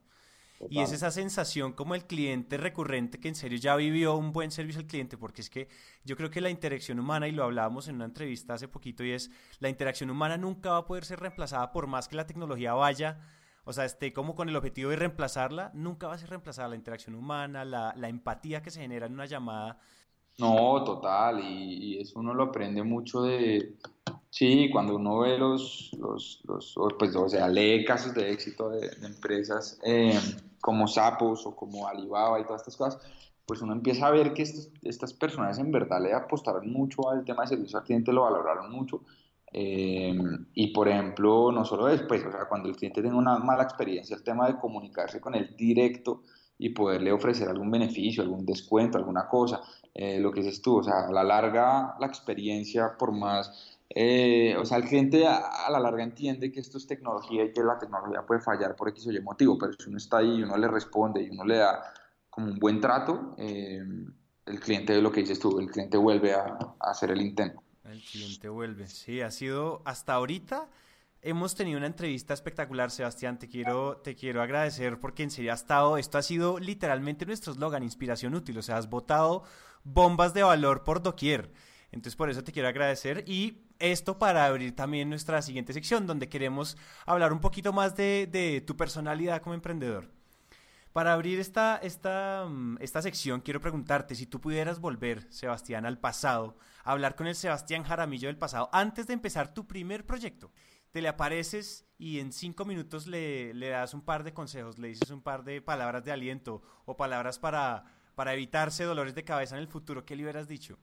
[0.70, 4.52] Y es esa sensación como el cliente recurrente que en serio ya vivió un buen
[4.52, 5.70] servicio al cliente, porque es que
[6.04, 9.12] yo creo que la interacción humana, y lo hablábamos en una entrevista hace poquito, y
[9.12, 12.74] es la interacción humana nunca va a poder ser reemplazada por más que la tecnología
[12.74, 13.20] vaya
[13.70, 16.76] o sea, esté como con el objetivo de reemplazarla, nunca va a ser reemplazada la
[16.76, 19.78] interacción humana, la, la empatía que se genera en una llamada.
[20.40, 23.76] No, total, y, eso uno lo aprende mucho de,
[24.30, 28.90] sí, cuando uno ve los, los, los pues, o sea, lee casos de éxito de,
[29.04, 30.18] empresas eh,
[30.62, 33.02] como Sapos o como Alibaba y todas estas cosas,
[33.46, 34.44] pues uno empieza a ver que
[34.84, 38.72] estas personas en verdad le apostaron mucho al tema de servicio al cliente, lo valoraron
[38.72, 39.02] mucho,
[39.52, 40.18] eh,
[40.54, 44.16] y por ejemplo, no solo después, o sea, cuando el cliente tiene una mala experiencia,
[44.16, 46.24] el tema de comunicarse con él directo
[46.58, 49.62] y poderle ofrecer algún beneficio, algún descuento, alguna cosa,
[49.94, 54.56] eh, lo que dices tú, o sea, a la larga la experiencia, por más, eh,
[54.58, 57.78] o sea, el cliente a, la larga entiende que esto es tecnología y que la
[57.78, 60.58] tecnología puede fallar por X o Y motivo, pero si uno está ahí y uno
[60.58, 61.84] le responde y uno le da
[62.30, 67.12] como un buen trato, el cliente, lo que dices tú, el cliente vuelve a hacer
[67.12, 67.62] el intento.
[67.84, 68.88] El cliente vuelve.
[68.88, 70.68] Sí, ha sido hasta ahorita.
[71.22, 73.40] Hemos tenido una entrevista espectacular, Sebastián.
[73.40, 75.98] Te quiero, te quiero agradecer porque en serio ha estado.
[75.98, 78.58] Esto ha sido literalmente nuestro eslogan, inspiración útil.
[78.58, 79.44] O sea, has botado
[79.84, 81.52] bombas de valor por doquier.
[81.92, 83.24] Entonces, por eso te quiero agradecer.
[83.28, 88.64] Y esto para abrir también nuestra siguiente sección, donde queremos hablar un poquito más de,
[88.66, 90.12] tu personalidad como emprendedor.
[90.94, 96.00] Para abrir esta, esta, mm, esta sección, quiero preguntarte si tú pudieras volver, Sebastián, al
[96.00, 100.52] pasado, a hablar con el Sebastián Jaramillo del pasado, antes de empezar tu primer proyecto.
[100.92, 105.12] Te le apareces y en cinco minutos le das un par de consejos, le dices
[105.12, 107.86] un par de palabras de aliento o palabras para,
[108.20, 110.04] para evitarse dolores de cabeza en el futuro.
[110.04, 110.78] ¿Qué le hubieras dicho?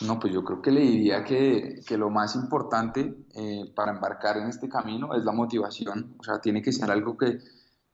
[0.00, 4.38] No, pues yo creo que le diría que, que lo más importante eh, para embarcar
[4.38, 6.16] en este camino es la motivación.
[6.18, 7.40] O sea, tiene que ser algo que,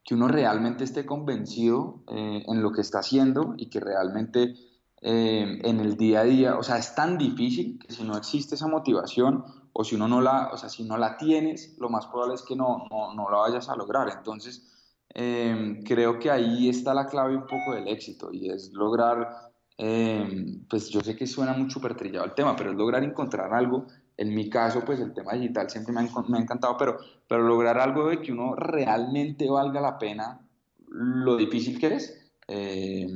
[0.04, 4.54] que uno realmente esté convencido eh, en lo que está haciendo y que realmente
[5.00, 8.54] eh, en el día a día, o sea, es tan difícil que si no existe
[8.54, 12.06] esa motivación o si uno no la, o sea, si no la tienes, lo más
[12.06, 14.08] probable es que no, no, no la vayas a lograr.
[14.08, 14.81] Entonces,
[15.14, 19.50] eh, creo que ahí está la clave un poco del éxito y es lograr,
[20.68, 23.86] pues yo sé que suena muy súper trillado el tema, pero es lograr encontrar algo
[24.16, 28.08] en mi caso, pues el tema digital siempre me ha, encantado, pero, pero lograr algo
[28.08, 30.40] de que uno realmente valga la pena
[30.88, 33.06] lo difícil que es eh,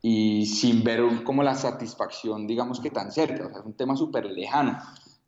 [0.00, 3.96] y sin ver como la satisfacción, digamos que tan cerca, o sea, es un tema
[3.96, 4.78] súper lejano,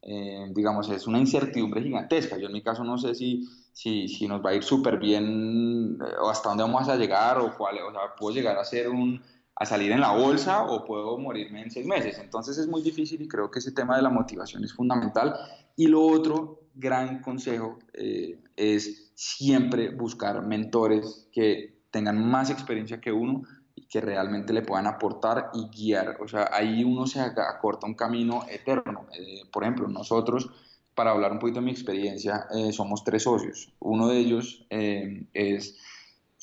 [0.02, 2.38] eh, digamos, es una incertidumbre gigantesca.
[2.38, 5.98] Yo en mi caso no sé si, si, si nos va a ir súper bien
[6.00, 8.88] eh, o hasta dónde vamos a llegar o cuál, o sea, puedo llegar a ser
[8.88, 9.20] un
[9.54, 12.18] a salir en la bolsa o puedo morirme en seis meses.
[12.18, 15.34] Entonces es muy difícil y creo que ese tema de la motivación es fundamental.
[15.76, 23.12] Y lo otro, gran consejo, eh, es siempre buscar mentores que tengan más experiencia que
[23.12, 23.42] uno
[23.74, 26.16] y que realmente le puedan aportar y guiar.
[26.22, 29.06] O sea, ahí uno se acorta un camino eterno.
[29.12, 30.50] Eh, por ejemplo, nosotros,
[30.96, 33.72] para hablar un poquito de mi experiencia, eh, somos tres socios.
[33.78, 35.76] Uno de ellos es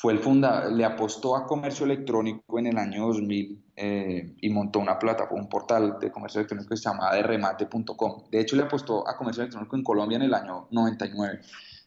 [0.03, 4.79] fue el funda le apostó a comercio electrónico en el año 2000 eh, y montó
[4.79, 8.23] una plataforma, un portal de comercio electrónico que se llama derremate.com.
[8.29, 11.39] De hecho, le apostó a comercio electrónico en Colombia en el año 99.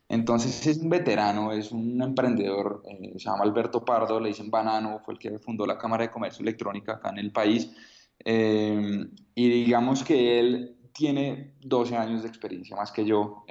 [0.09, 5.01] Entonces es un veterano, es un emprendedor, eh, se llama Alberto Pardo, le dicen Banano,
[5.05, 7.71] fue el que fundó la Cámara de Comercio Electrónica acá en el país.
[8.25, 13.45] Eh, y digamos que él tiene 12 años de experiencia más que yo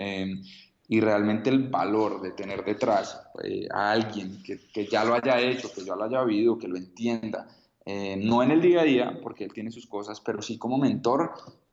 [0.87, 5.39] y realmente el valor de tener detrás eh, a alguien que, que, ya lo haya
[5.39, 7.47] hecho, que ya lo haya vivido, que lo entienda,
[7.85, 10.77] eh, no en el día a día, porque él tiene sus cosas, pero sí como
[10.77, 11.31] mentor,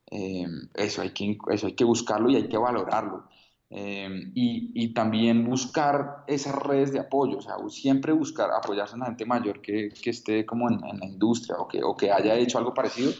[0.09, 3.27] eh, eso, hay que, eso hay que buscarlo y hay que valorarlo.
[3.75, 9.07] Y, y, también buscar esas redes de apoyo, o sea, siempre buscar apoyarse en la
[9.07, 12.35] gente mayor que, que esté como en, en, la industria o que, o que haya
[12.35, 13.11] hecho algo parecido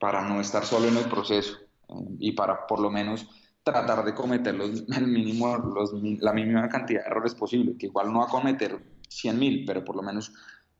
[0.00, 1.58] para no estar solo en el proceso
[2.18, 3.28] y para por lo menos
[3.62, 5.56] tratar de cometer los, el mínimo,
[6.20, 9.94] la mínima cantidad de errores posible, que igual no va a cometer 100.000, pero por
[9.94, 10.32] lo menos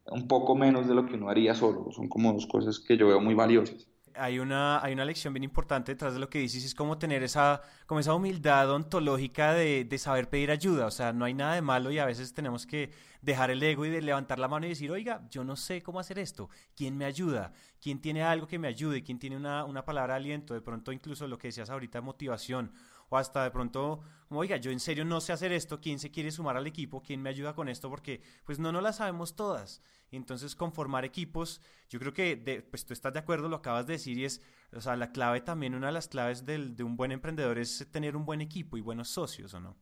[0.07, 1.93] un poco menos de lo que uno haría solo.
[1.93, 5.45] Son como dos cosas que yo veo muy valiosas hay una, hay una lección bien
[5.45, 9.85] importante detrás de lo que dices, es como tener esa, como esa humildad ontológica de,
[9.85, 10.87] de, saber pedir ayuda.
[10.87, 12.91] O sea, no hay nada de malo y a veces tenemos que
[13.23, 16.19] dejar el ego y levantar la mano y decir, oiga, yo no sé cómo hacer
[16.19, 16.49] esto.
[16.75, 17.53] ¿Quién me ayuda?
[17.81, 19.03] ¿Quién tiene algo que me ayude?
[19.03, 20.55] ¿Quién tiene una, una palabra de aliento?
[20.55, 22.73] De pronto incluso lo que decías ahorita, motivación
[23.11, 26.31] o hasta de pronto, oiga, yo en serio no sé hacer esto, ¿quién se quiere
[26.31, 27.03] sumar al equipo?
[27.03, 27.91] ¿Quién me ayuda con esto?
[27.91, 29.83] Porque pues no, no la sabemos todas.
[30.17, 33.95] Entonces, conformar equipos, yo creo que, de, pues tú estás de acuerdo, lo acabas de
[33.95, 34.43] decir, y es,
[34.75, 37.87] o sea, la clave también, una de las claves del, de un buen emprendedor es
[37.91, 39.77] tener un buen equipo y buenos socios, ¿o no?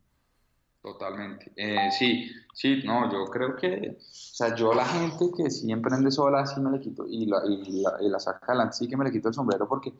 [0.81, 1.51] Totalmente.
[1.57, 6.09] Eh, sí, sí, no, yo creo que, o sea, yo la gente que sí emprende
[6.09, 8.95] sola, sí me le quito, y la, y la, y la saca adelante, sí que
[8.95, 9.93] me le quito el sombrero porque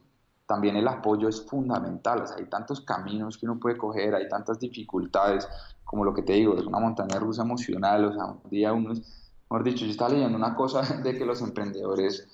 [0.46, 4.28] también el apoyo es fundamental, o sea, hay tantos caminos que uno puede coger, hay
[4.30, 5.48] tantas dificultades,
[5.84, 8.94] como lo que te digo, es una montaña rusa emocional, o sea, un día uno
[8.94, 9.02] es,
[9.50, 12.28] mejor dicho, yo estaba leyendo una cosa de que los emprendedores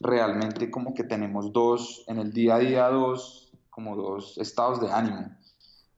[0.00, 4.90] realmente como que tenemos dos, en el día a día dos, como dos estados de
[4.90, 5.30] ánimo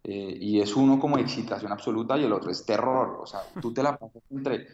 [0.04, 3.18] eh, y es uno como excitación absoluta y el otro es terror.
[3.20, 4.66] O sea, tú te la pasas entre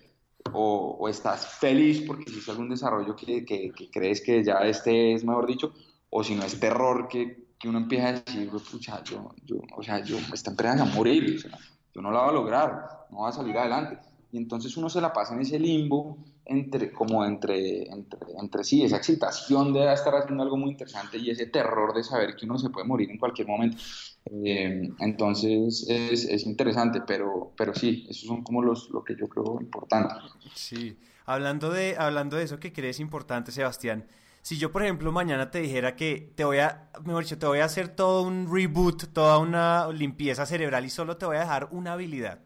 [0.52, 5.14] o, o estás feliz porque hiciste algún desarrollo que, que, que, crees que ya este
[5.14, 5.72] es, mejor dicho,
[6.10, 9.82] o si no es terror que, que uno empieza a decir, pucha, yo, yo, o
[9.82, 11.58] sea, yo, esta empresa va a morir, o sea,
[11.92, 13.98] yo no la voy a lograr, no va a salir adelante.
[14.34, 18.82] Y entonces uno se la pasa en ese limbo entre, como entre, entre, entre sí,
[18.82, 22.58] esa excitación de estar haciendo algo muy interesante y ese terror de saber que uno
[22.58, 23.76] se puede morir en cualquier momento.
[24.24, 29.28] Eh, entonces es, es, interesante, pero, pero sí, esos son como los, lo que yo
[29.28, 30.16] creo importante.
[30.56, 34.04] Sí, hablando de, hablando de eso que crees importante, Sebastián,
[34.42, 37.60] si yo, por ejemplo, mañana te dijera que te voy a, mejor dicho, te voy
[37.60, 41.68] a hacer todo un reboot, toda una limpieza cerebral y solo te voy a dejar
[41.70, 42.40] una habilidad,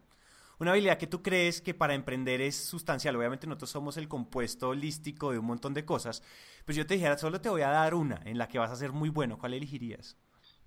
[0.59, 3.17] una habilidad que tú crees que para emprender es sustancial.
[3.17, 6.23] Obviamente nosotros somos el compuesto holístico de un montón de cosas,
[6.65, 8.77] pues yo te dijera, solo te voy a dar una en la que vas a
[8.77, 9.39] ser muy bueno.
[9.39, 10.17] ¿Cuál elegirías?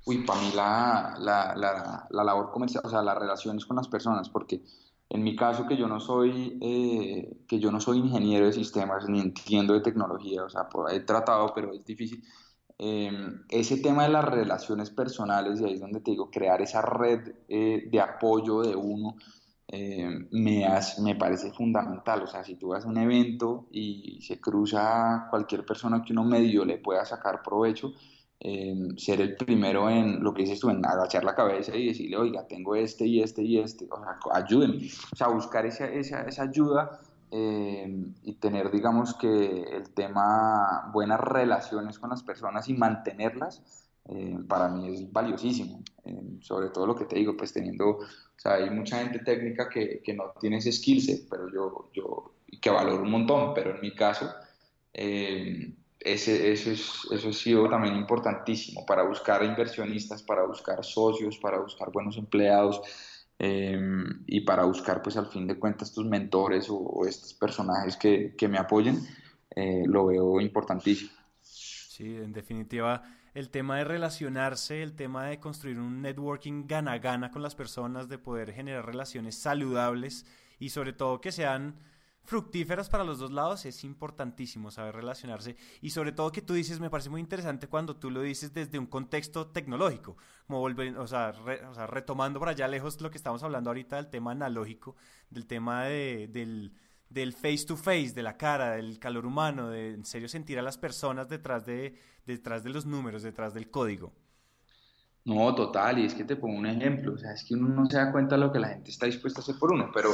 [0.05, 3.87] Uy, para mí la, la, la, la, labor comercial, o sea, las relaciones con las
[3.87, 4.63] personas, porque
[5.09, 9.07] en mi caso que yo no soy, eh, que yo no soy ingeniero de sistemas
[9.07, 12.23] ni entiendo de tecnología, o sea, he tratado, pero es difícil.
[12.79, 13.11] Eh,
[13.49, 17.35] ese tema de las relaciones personales, y ahí es donde te digo, crear esa red
[17.47, 19.17] eh, de apoyo de uno,
[19.71, 22.23] eh, me, has, me parece fundamental.
[22.23, 26.25] O sea, si tú vas a un evento y se cruza cualquier persona que uno
[26.25, 27.93] medio le pueda sacar provecho,
[28.39, 32.17] eh, ser el primero en lo que dices tú, en agachar la cabeza y decirle,
[32.17, 34.89] oiga, tengo este y este y este, o sea, ayúdenme.
[35.13, 41.19] O sea, buscar esa, esa, esa ayuda eh, y tener, digamos que el tema, buenas
[41.19, 45.83] relaciones con las personas y mantenerlas, eh, para mí es valiosísimo.
[46.03, 49.69] Eh, sobre todo lo que te digo, pues teniendo, o sea, hay mucha gente técnica
[49.69, 53.75] que, que no tiene ese skill set, pero yo, yo, que valoro un montón, pero
[53.75, 54.29] en mi caso,
[54.93, 61.37] eh, ese, eso, es, eso ha sido también importantísimo para buscar inversionistas, para buscar socios,
[61.37, 62.81] para buscar buenos empleados
[63.39, 63.79] eh,
[64.25, 68.35] y para buscar pues al fin de cuentas estos mentores o, o estos personajes que,
[68.35, 68.99] que me apoyen,
[69.55, 71.11] eh, lo veo importantísimo.
[71.41, 77.41] Sí, en definitiva, el tema de relacionarse, el tema de construir un networking gana-gana con
[77.41, 80.25] las personas, de poder generar relaciones saludables
[80.59, 81.79] y sobre todo que sean
[82.23, 85.55] fructíferas para los dos lados es importantísimo saber relacionarse.
[85.81, 88.77] Y sobre todo que tú dices me parece muy interesante cuando tú lo dices desde
[88.77, 93.09] un contexto tecnológico como volver o sea, re, o sea retomando por allá lejos lo
[93.09, 94.95] que estamos hablando ahorita del tema analógico
[95.29, 96.73] del tema de, del,
[97.11, 100.61] del face to face de la cara del calor humano de en serio sentir a
[100.61, 101.95] las personas detrás de
[102.25, 104.13] detrás de los números detrás del código.
[105.25, 107.85] No, total, y es que te pongo un ejemplo, o sea, es que uno no
[107.85, 110.09] se da cuenta de lo que la gente está dispuesta a hacer por uno, pero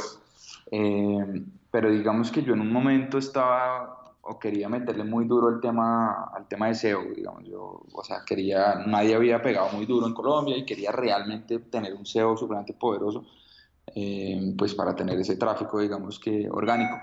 [0.70, 5.60] eh, pero digamos que yo en un momento estaba o quería meterle muy duro el
[5.60, 10.06] tema, al tema de SEO, digamos, yo, o sea, quería, nadie había pegado muy duro
[10.06, 13.24] en Colombia y quería realmente tener un SEO supremamente poderoso,
[13.94, 16.98] eh, pues para tener ese tráfico, digamos que orgánico.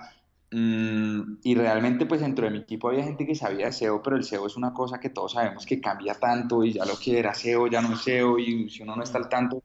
[0.52, 4.16] Mm, y realmente pues dentro de mi equipo había gente que sabía de SEO, pero
[4.16, 7.20] el SEO es una cosa que todos sabemos que cambia tanto y ya lo que
[7.20, 9.64] era SEO ya no es SEO y si uno no está al tanto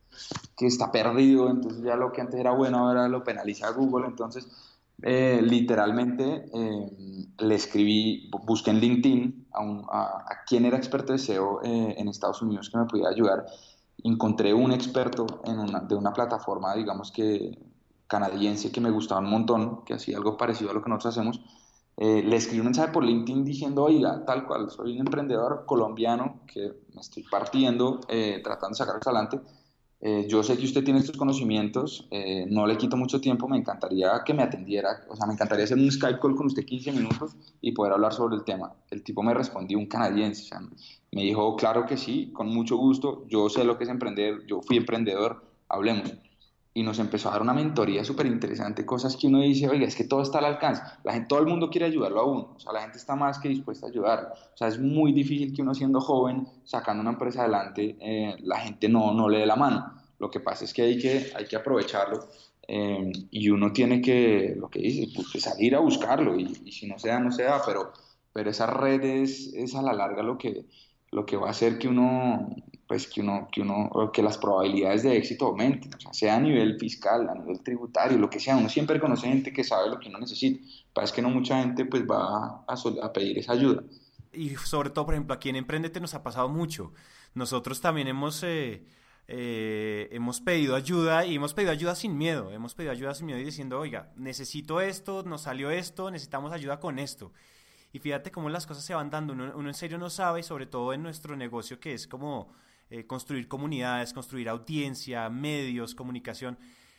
[0.57, 4.49] que está perdido, entonces ya lo que antes era bueno ahora lo penaliza Google, entonces
[5.03, 11.13] eh, literalmente eh, le escribí, busqué en LinkedIn a, un, a, a quien era experto
[11.13, 13.47] de SEO en Estados Unidos que me pudiera ayudar,
[14.05, 17.59] encontré un experto en de una plataforma, digamos que
[18.07, 21.41] canadiense que me gustaba un montón, que hacía algo parecido a lo que nosotros hacemos,
[21.97, 26.41] eh, le escribí un mensaje por LinkedIn diciendo, oiga, tal cual, soy un emprendedor colombiano
[26.47, 29.41] que me estoy partiendo, eh, tratando de sacar adelante.
[30.03, 33.59] Eh, yo sé que usted tiene estos conocimientos, eh, no le quito mucho tiempo, me
[33.59, 36.93] encantaría que me atendiera, o sea, me encantaría hacer un Skype call con usted 15
[36.93, 38.73] minutos y poder hablar sobre el tema.
[38.91, 40.61] El tipo me respondió, un canadiense, o sea,
[41.13, 44.63] me dijo, claro que sí, con mucho gusto, yo sé lo que es emprender, yo
[44.63, 46.15] fui emprendedor, hablemos.
[46.73, 49.97] Y nos empezó a dar una mentoría súper interesante, cosas que uno dice, oiga, es
[49.97, 52.61] que todo está al alcance, la gente, todo el mundo quiere ayudarlo a uno, o
[52.61, 55.63] sea, la gente está más que dispuesta a ayudarlo, o sea, es muy difícil que
[55.63, 59.57] uno siendo joven, sacando una empresa adelante, eh, la gente no, no le dé la
[59.57, 62.29] mano, lo que pasa es que hay que, hay que aprovecharlo
[62.69, 66.87] eh, y uno tiene que, lo que dice, pues, salir a buscarlo y, y, si
[66.87, 67.93] no se da, no se da, pero,
[68.33, 70.67] pero esa red es, es a la larga lo que,
[71.11, 72.55] lo que va a hacer que uno,
[72.91, 76.41] pues que uno, que uno, que las probabilidades de éxito aumenten, o sea, sea a
[76.41, 80.01] nivel fiscal, a nivel tributario, lo que sea, uno siempre conoce gente que sabe lo
[80.01, 83.85] que uno necesita, parece que no mucha gente pues va a, a pedir esa ayuda.
[84.33, 86.93] Y sobre todo, por ejemplo, aquí en Emprendete nos ha pasado mucho.
[87.33, 88.85] Nosotros también hemos, eh,
[89.29, 92.51] eh, hemos pedido ayuda y hemos pedido ayuda sin miedo.
[92.51, 96.81] Hemos pedido ayuda sin miedo y diciendo, oiga, necesito esto, nos salió esto, necesitamos ayuda
[96.81, 97.33] con esto.
[97.93, 99.33] Y fíjate cómo las cosas se van dando.
[99.33, 102.53] Uno, uno en serio no sabe, sobre todo en nuestro negocio, que es como
[102.91, 106.59] eh, construir comunidades, construir audiencia, medios, comunicación.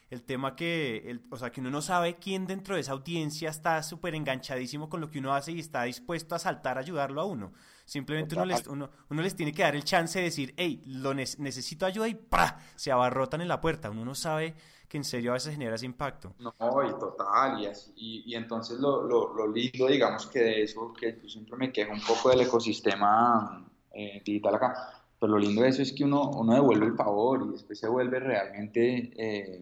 [0.10, 3.50] El tema que, el, o sea, que uno no sabe quién dentro de esa audiencia
[3.50, 7.22] está súper enganchadísimo con lo que uno hace y está dispuesto a saltar a ayudarlo
[7.22, 7.54] a uno.
[7.86, 11.14] Simplemente uno les, uno, uno les, tiene que dar el chance de decir, hey, lo
[11.14, 12.60] ne necesito ayuda y ¡pra!
[12.76, 13.90] se abarrotan en la puerta.
[13.90, 14.56] Uno no sabe
[14.88, 16.36] que en serio a veces genera ese impacto.
[16.40, 16.54] No,
[16.86, 20.92] y total, y, así, y, y entonces lo, lo, lo, lindo, digamos que de eso,
[20.92, 25.62] que yo siempre me quejo un poco del ecosistema eh, digital acá, pero lo lindo
[25.62, 29.62] de eso es que uno, uno devuelve el favor y después se vuelve realmente, eh,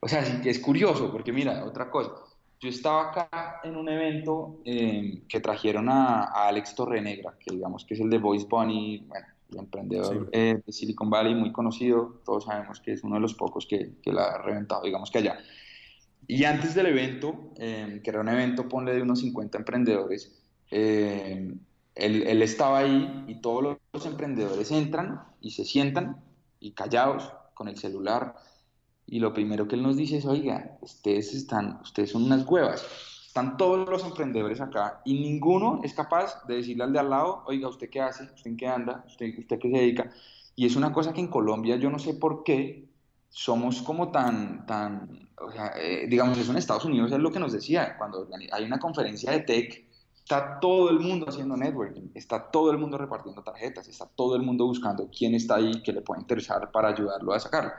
[0.00, 2.10] o sea, es curioso, porque mira, otra cosa,
[2.58, 7.84] yo estaba acá en un evento eh, que trajeron a, a, Alex Torrenegra, que digamos
[7.84, 10.30] que es el de Voice Bunny, bueno, el emprendedor sí.
[10.32, 13.92] eh, de Silicon Valley, muy conocido, todos sabemos que es uno de los pocos que,
[14.02, 15.38] que la ha reventado, digamos que allá.
[16.26, 20.32] Y antes del evento, eh, que era un evento, ponle de unos 50 emprendedores,
[20.72, 21.54] eh,
[21.94, 26.22] él, él, estaba ahí y todos los, emprendedores entran y se sientan
[26.60, 28.34] y callados con el celular.
[29.06, 32.86] Y lo primero que él nos dice es, oiga, ustedes, están, ustedes son unas huevas,
[33.26, 37.42] están todos los emprendedores acá y ninguno es capaz de decirle al de al lado,
[37.46, 38.24] oiga, ¿usted qué hace?
[38.24, 39.04] ¿Usted en qué anda?
[39.06, 40.10] ¿Usted, qué se dedica?
[40.56, 42.88] Y es una cosa que en Colombia yo no sé por qué
[43.28, 45.28] somos como tan, tan
[45.76, 49.32] eh, digamos, eso en Estados Unidos es lo que nos decía, cuando hay una conferencia
[49.32, 49.83] de tech,
[50.24, 54.42] está todo el mundo haciendo networking, está todo el mundo repartiendo tarjetas, está todo el
[54.42, 57.72] mundo buscando quién está ahí que le puede interesar para ayudarlo a sacarlo.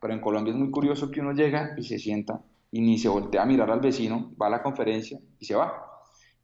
[0.00, 2.40] Pero en Colombia es muy curioso que uno llega y se sienta
[2.70, 5.72] y ni se voltea a mirar al vecino, va a la conferencia y se va.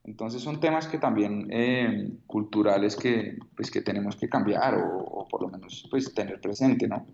[0.03, 5.29] Entonces son temas que también eh, culturales que, pues, que tenemos que cambiar o, o,
[5.29, 7.07] por lo menos pues, tener presente, ¿no?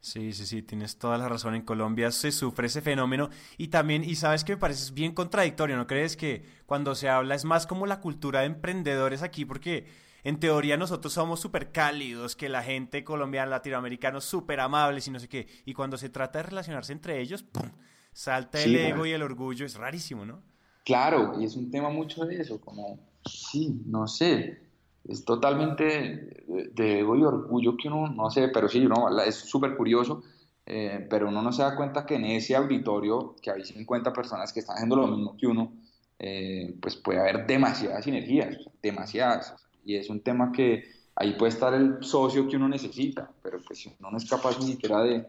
[0.00, 1.54] Sí, sí, sí, tienes toda la razón.
[1.54, 3.28] En Colombia se sufre ese fenómeno
[3.58, 7.34] y también, y sabes que me parece bien contradictorio, ¿no crees que cuando se habla
[7.34, 9.44] es más como la cultura de emprendedores aquí?
[9.44, 9.86] Porque
[10.24, 15.20] en teoría nosotros somos súper cálidos, que la gente colombiana, latinoamericana, súper amables y no
[15.20, 15.46] sé qué.
[15.66, 17.70] Y cuando se trata de relacionarse entre ellos, ¡pum!
[18.12, 20.42] salta el sí, ego y el orgullo, es rarísimo, ¿no?
[20.84, 24.69] Claro, y es un tema mucho de eso, como, sí, no sé,
[25.04, 29.76] es totalmente de ego y orgullo que uno, no sé, pero sí, no, es súper
[29.76, 30.22] curioso,
[30.66, 34.52] eh, pero uno no se da cuenta que en ese auditorio, que hay 50 personas
[34.52, 35.72] que están haciendo lo mismo que uno,
[36.18, 40.84] eh, pues puede haber demasiadas sinergias, demasiadas, y es un tema que
[41.16, 44.58] ahí puede estar el socio que uno necesita, pero pues si uno no es capaz
[44.60, 45.26] ni siquiera de,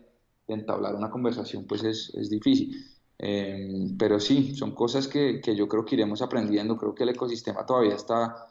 [0.47, 2.75] de entablar una conversación, pues es, es difícil.
[3.23, 7.09] Eh, pero sí, son cosas que, que, yo creo que iremos aprendiendo, creo que el
[7.09, 8.47] ecosistema todavía está,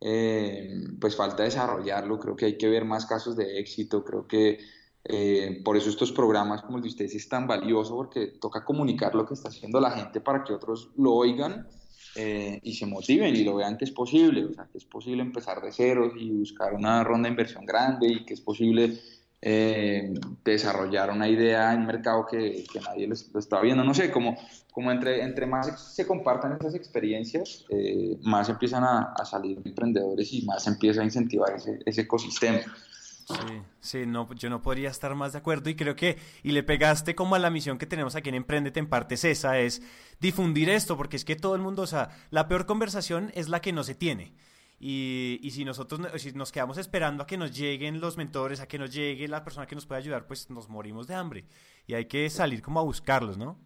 [0.00, 4.58] eh, pues falta desarrollarlo, creo que hay que ver más casos de éxito, creo que
[5.04, 9.14] eh, por eso estos programas como el de ustedes es tan valioso, porque toca comunicar
[9.14, 11.66] lo que está haciendo la gente para que otros lo oigan
[12.14, 15.22] eh, y se motiven y lo vean que es posible, o sea, que es posible
[15.22, 18.98] empezar de cero y buscar una ronda de inversión grande y que es posible
[19.40, 20.14] eh,
[20.44, 23.84] desarrollar una idea en mercado que, nadie lo, lo, está viendo.
[23.84, 24.36] No sé, como,
[24.72, 30.32] como entre, entre más se compartan esas experiencias, eh, más empiezan a, a, salir emprendedores
[30.32, 32.60] y más empieza a incentivar ese, ese ecosistema.
[33.28, 36.62] Sí, sí, no, yo no podría estar más de acuerdo y creo que, y le
[36.62, 39.82] pegaste como a la misión que tenemos aquí en Emprendete, en parte es esa, es
[40.18, 43.60] difundir esto, porque es que todo el mundo, o sea, la peor conversación es la
[43.60, 44.32] que no se tiene.
[44.80, 48.68] Y, y, si nosotros si nos quedamos esperando a que nos lleguen los mentores, a
[48.68, 51.46] que nos llegue la persona que nos puede ayudar, pues nos morimos de hambre.
[51.86, 53.58] Y hay que salir como a buscarlos, ¿no?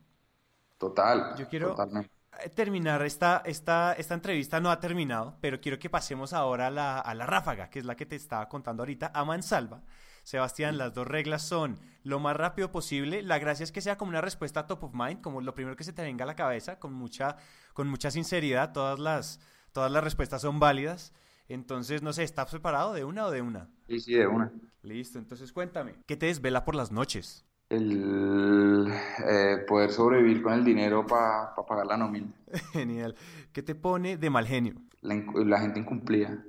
[0.78, 1.36] Total.
[1.36, 2.10] Yo quiero totalmente.
[2.54, 6.98] terminar esta, esta, esta entrevista, no ha terminado, pero quiero que pasemos ahora a la,
[6.98, 9.82] a la ráfaga, que es la que te estaba contando ahorita, a mansalva.
[10.22, 13.22] Sebastián, las dos reglas son lo más rápido posible.
[13.22, 15.84] La gracia es que sea como una respuesta top of mind, como lo primero que
[15.84, 17.36] se te venga a la cabeza, con mucha,
[17.74, 18.72] con mucha sinceridad.
[18.72, 19.40] Todas las,
[19.72, 21.12] todas las respuestas son válidas.
[21.48, 23.68] Entonces, no sé, ¿estás preparado de una o de una?
[23.88, 24.52] Sí, sí, de una.
[24.82, 25.94] Listo, entonces cuéntame.
[26.06, 27.44] ¿Qué te desvela por las noches?
[27.68, 28.92] El
[29.28, 32.32] eh, poder sobrevivir con el dinero para pagar la nómina.
[32.72, 33.14] Genial.
[33.52, 34.74] ¿Qué te pone de mal genio?
[35.00, 36.44] La, gente incumplida.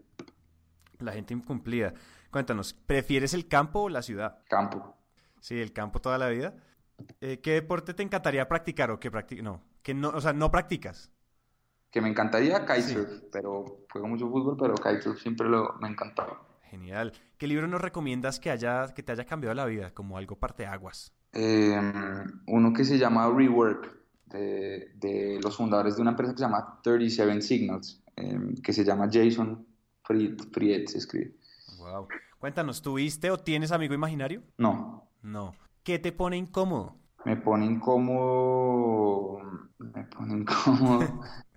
[1.00, 1.94] La gente incumplida.
[2.30, 4.40] Cuéntanos, ¿prefieres el campo o la ciudad?
[4.48, 4.96] Campo.
[5.40, 6.56] Sí, el campo toda la vida.
[7.22, 10.52] Eh, ¿qué deporte te encantaría practicar o que practi- no, que no, o sea, no
[10.52, 11.12] practicas?
[11.94, 12.66] Que me encantaría Sí.
[12.66, 16.38] kitesurf, pero juego mucho fútbol, pero kitesurf siempre lo, me ha encantado.
[16.72, 17.14] Genial.
[17.38, 21.14] ¿Qué libro nos recomiendas que haya, que te haya cambiado la vida, como algo parteaguas?
[21.34, 21.80] Eh,
[22.48, 26.80] uno que se llama Rework, de, de los fundadores de una empresa que se llama
[26.82, 29.64] 37 Signals, eh, que se llama Jason
[30.04, 31.36] Fried, Fried se escribe.
[31.78, 32.08] Wow.
[32.40, 34.42] Cuéntanos, ¿tuviste o tienes amigo imaginario?
[34.58, 35.54] No, No.
[35.84, 36.96] ¿Qué te pone incómodo?
[37.26, 39.40] me pone incómodo,
[39.80, 41.22] me pone incómodo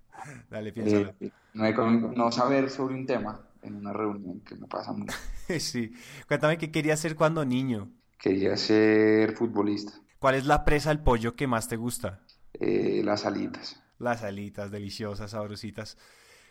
[0.49, 1.13] Dale, piénsalo.
[1.19, 5.15] eh, me pone- no saber sobre un tema en una reunión, que me pasa mucho.
[5.59, 5.93] Sí.
[6.27, 7.89] Cuéntame qué querías ser cuando niño.
[8.19, 12.21] Quería ser futbolista, ¿Cuál es la presa del pollo que más te gusta?
[12.59, 13.81] eh, las alitas.
[13.99, 15.97] Las alitas deliciosas, sabrositas.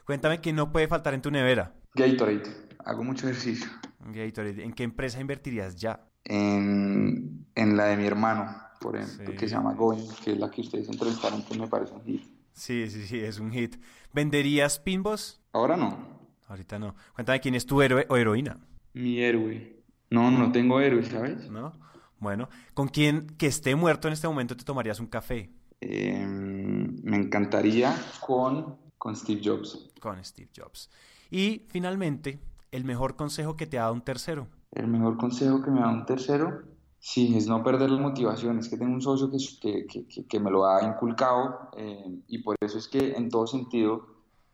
[0.04, 1.74] Cuéntame qué no puede faltar en tu nevera.
[1.94, 2.44] Gatorade,
[2.84, 3.68] hago mucho ejercicio.
[4.00, 6.06] Gatorade, ¿en qué empresa invertirías ya?
[6.24, 9.32] En, en la de mi hermano, por ejemplo, Sí.
[9.36, 12.24] que se llama Going, que es la que ustedes entrevistaron, que me parece un hit.
[12.56, 13.76] Sí, sí, sí, es un hit.
[14.14, 15.40] ¿Venderías pinbos?
[15.52, 16.16] Ahora no,
[16.48, 16.94] Ahorita no.
[17.14, 18.56] Cuéntame quién es tu héroe o heroína,
[18.94, 19.82] mi héroe.
[20.10, 21.50] No, no tengo héroe, ¿sabes?
[21.50, 21.78] ¿no?
[22.18, 25.50] Bueno, ¿con quién que esté muerto en este momento te tomarías un café?
[25.80, 29.90] Eh, me encantaría con, con Steve Jobs.
[30.00, 30.88] Con Steve Jobs.
[31.30, 32.38] Y finalmente,
[32.70, 34.48] el mejor consejo que te ha dado un tercero.
[34.72, 36.62] El mejor consejo que me da un tercero,
[37.08, 38.58] sí, es no perder la motivación.
[38.58, 42.38] Es que tengo un socio que, que, que- que- me lo ha inculcado eh, y
[42.42, 44.06] por eso es que en todo sentido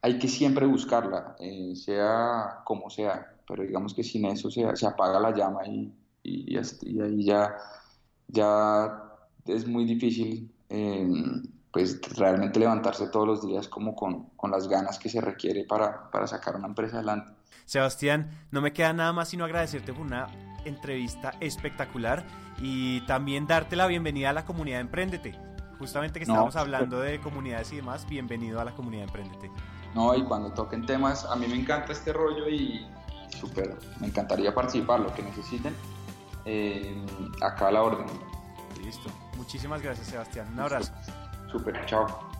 [0.02, 3.36] hay que siempre buscarla, eh, sea como sea.
[3.48, 5.92] Pero digamos que sin eso se, se apaga la llama y,
[6.22, 7.54] y, y ahí ya,
[8.28, 9.02] ya
[9.46, 11.08] es muy difícil eh,
[11.72, 16.10] pues realmente levantarse todos los días como con, con las ganas que se requiere para,
[16.10, 17.32] para sacar una empresa adelante.
[17.64, 20.26] Sebastián, no me queda nada más sino agradecerte por una
[20.64, 22.24] entrevista espectacular
[22.60, 25.34] y también darte la bienvenida a la comunidad Emprendete.
[25.78, 26.60] Justamente que No, estábamos súper.
[26.74, 29.50] hablando de comunidades y demás, bienvenido a la comunidad Emprendete.
[29.94, 32.86] No, y cuando toquen temas, a mí me encanta este rollo y
[33.38, 35.74] súper, me encantaría participar, lo que necesiten,
[36.44, 37.04] eh,
[37.42, 38.06] acá a la orden.
[38.82, 39.10] Listo.
[39.36, 40.48] Muchísimas gracias, Sebastián.
[40.52, 40.92] Un abrazo.
[41.50, 42.31] Súper, chao.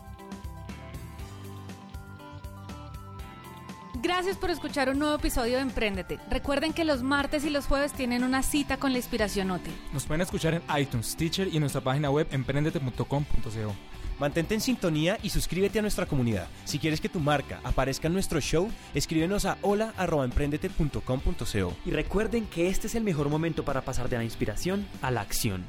[4.03, 6.19] Gracias por escuchar un nuevo episodio de Emprendete.
[6.29, 9.73] Recuerden que los martes y los jueves tienen una cita con la inspiración útil.
[9.93, 13.75] Nos pueden escuchar en iTunes, Stitcher y en nuestra página web emprendete.com.co.
[14.19, 16.49] Mantente en sintonía y suscríbete a nuestra comunidad.
[16.65, 21.73] Si quieres que tu marca aparezca en nuestro show, escríbenos a hola@emprendete.com.co.
[21.85, 25.21] Y recuerden que este es el mejor momento para pasar de la inspiración a la
[25.21, 25.63] acción.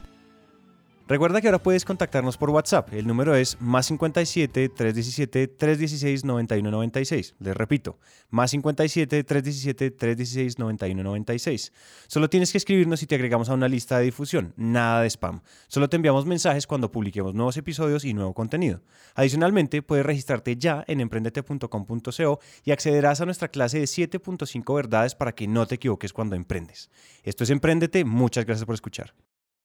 [1.07, 2.95] Recuerda que ahora puedes contactarnos por WhatsApp.
[2.95, 7.35] El número es más 57 317 316 9196.
[7.41, 7.99] Les repito,
[8.31, 11.73] más 57 317 316 9196.
[12.09, 14.55] Solo tienes que escribirnos y te agregamos a una lista de difusión.
[14.57, 15.43] Nada de spam.
[15.69, 18.81] Solo te enviamos mensajes cuando publiquemos nuevos episodios y nuevo contenido.
[19.15, 25.35] Adicionalmente, puedes registrarte ya en emprendete.com.co y accederás a nuestra clase de 7.5 verdades para
[25.35, 26.89] que no te equivoques cuando emprendes.
[27.25, 28.07] Esto es Emprendete.
[28.07, 29.13] Muchas gracias por escuchar.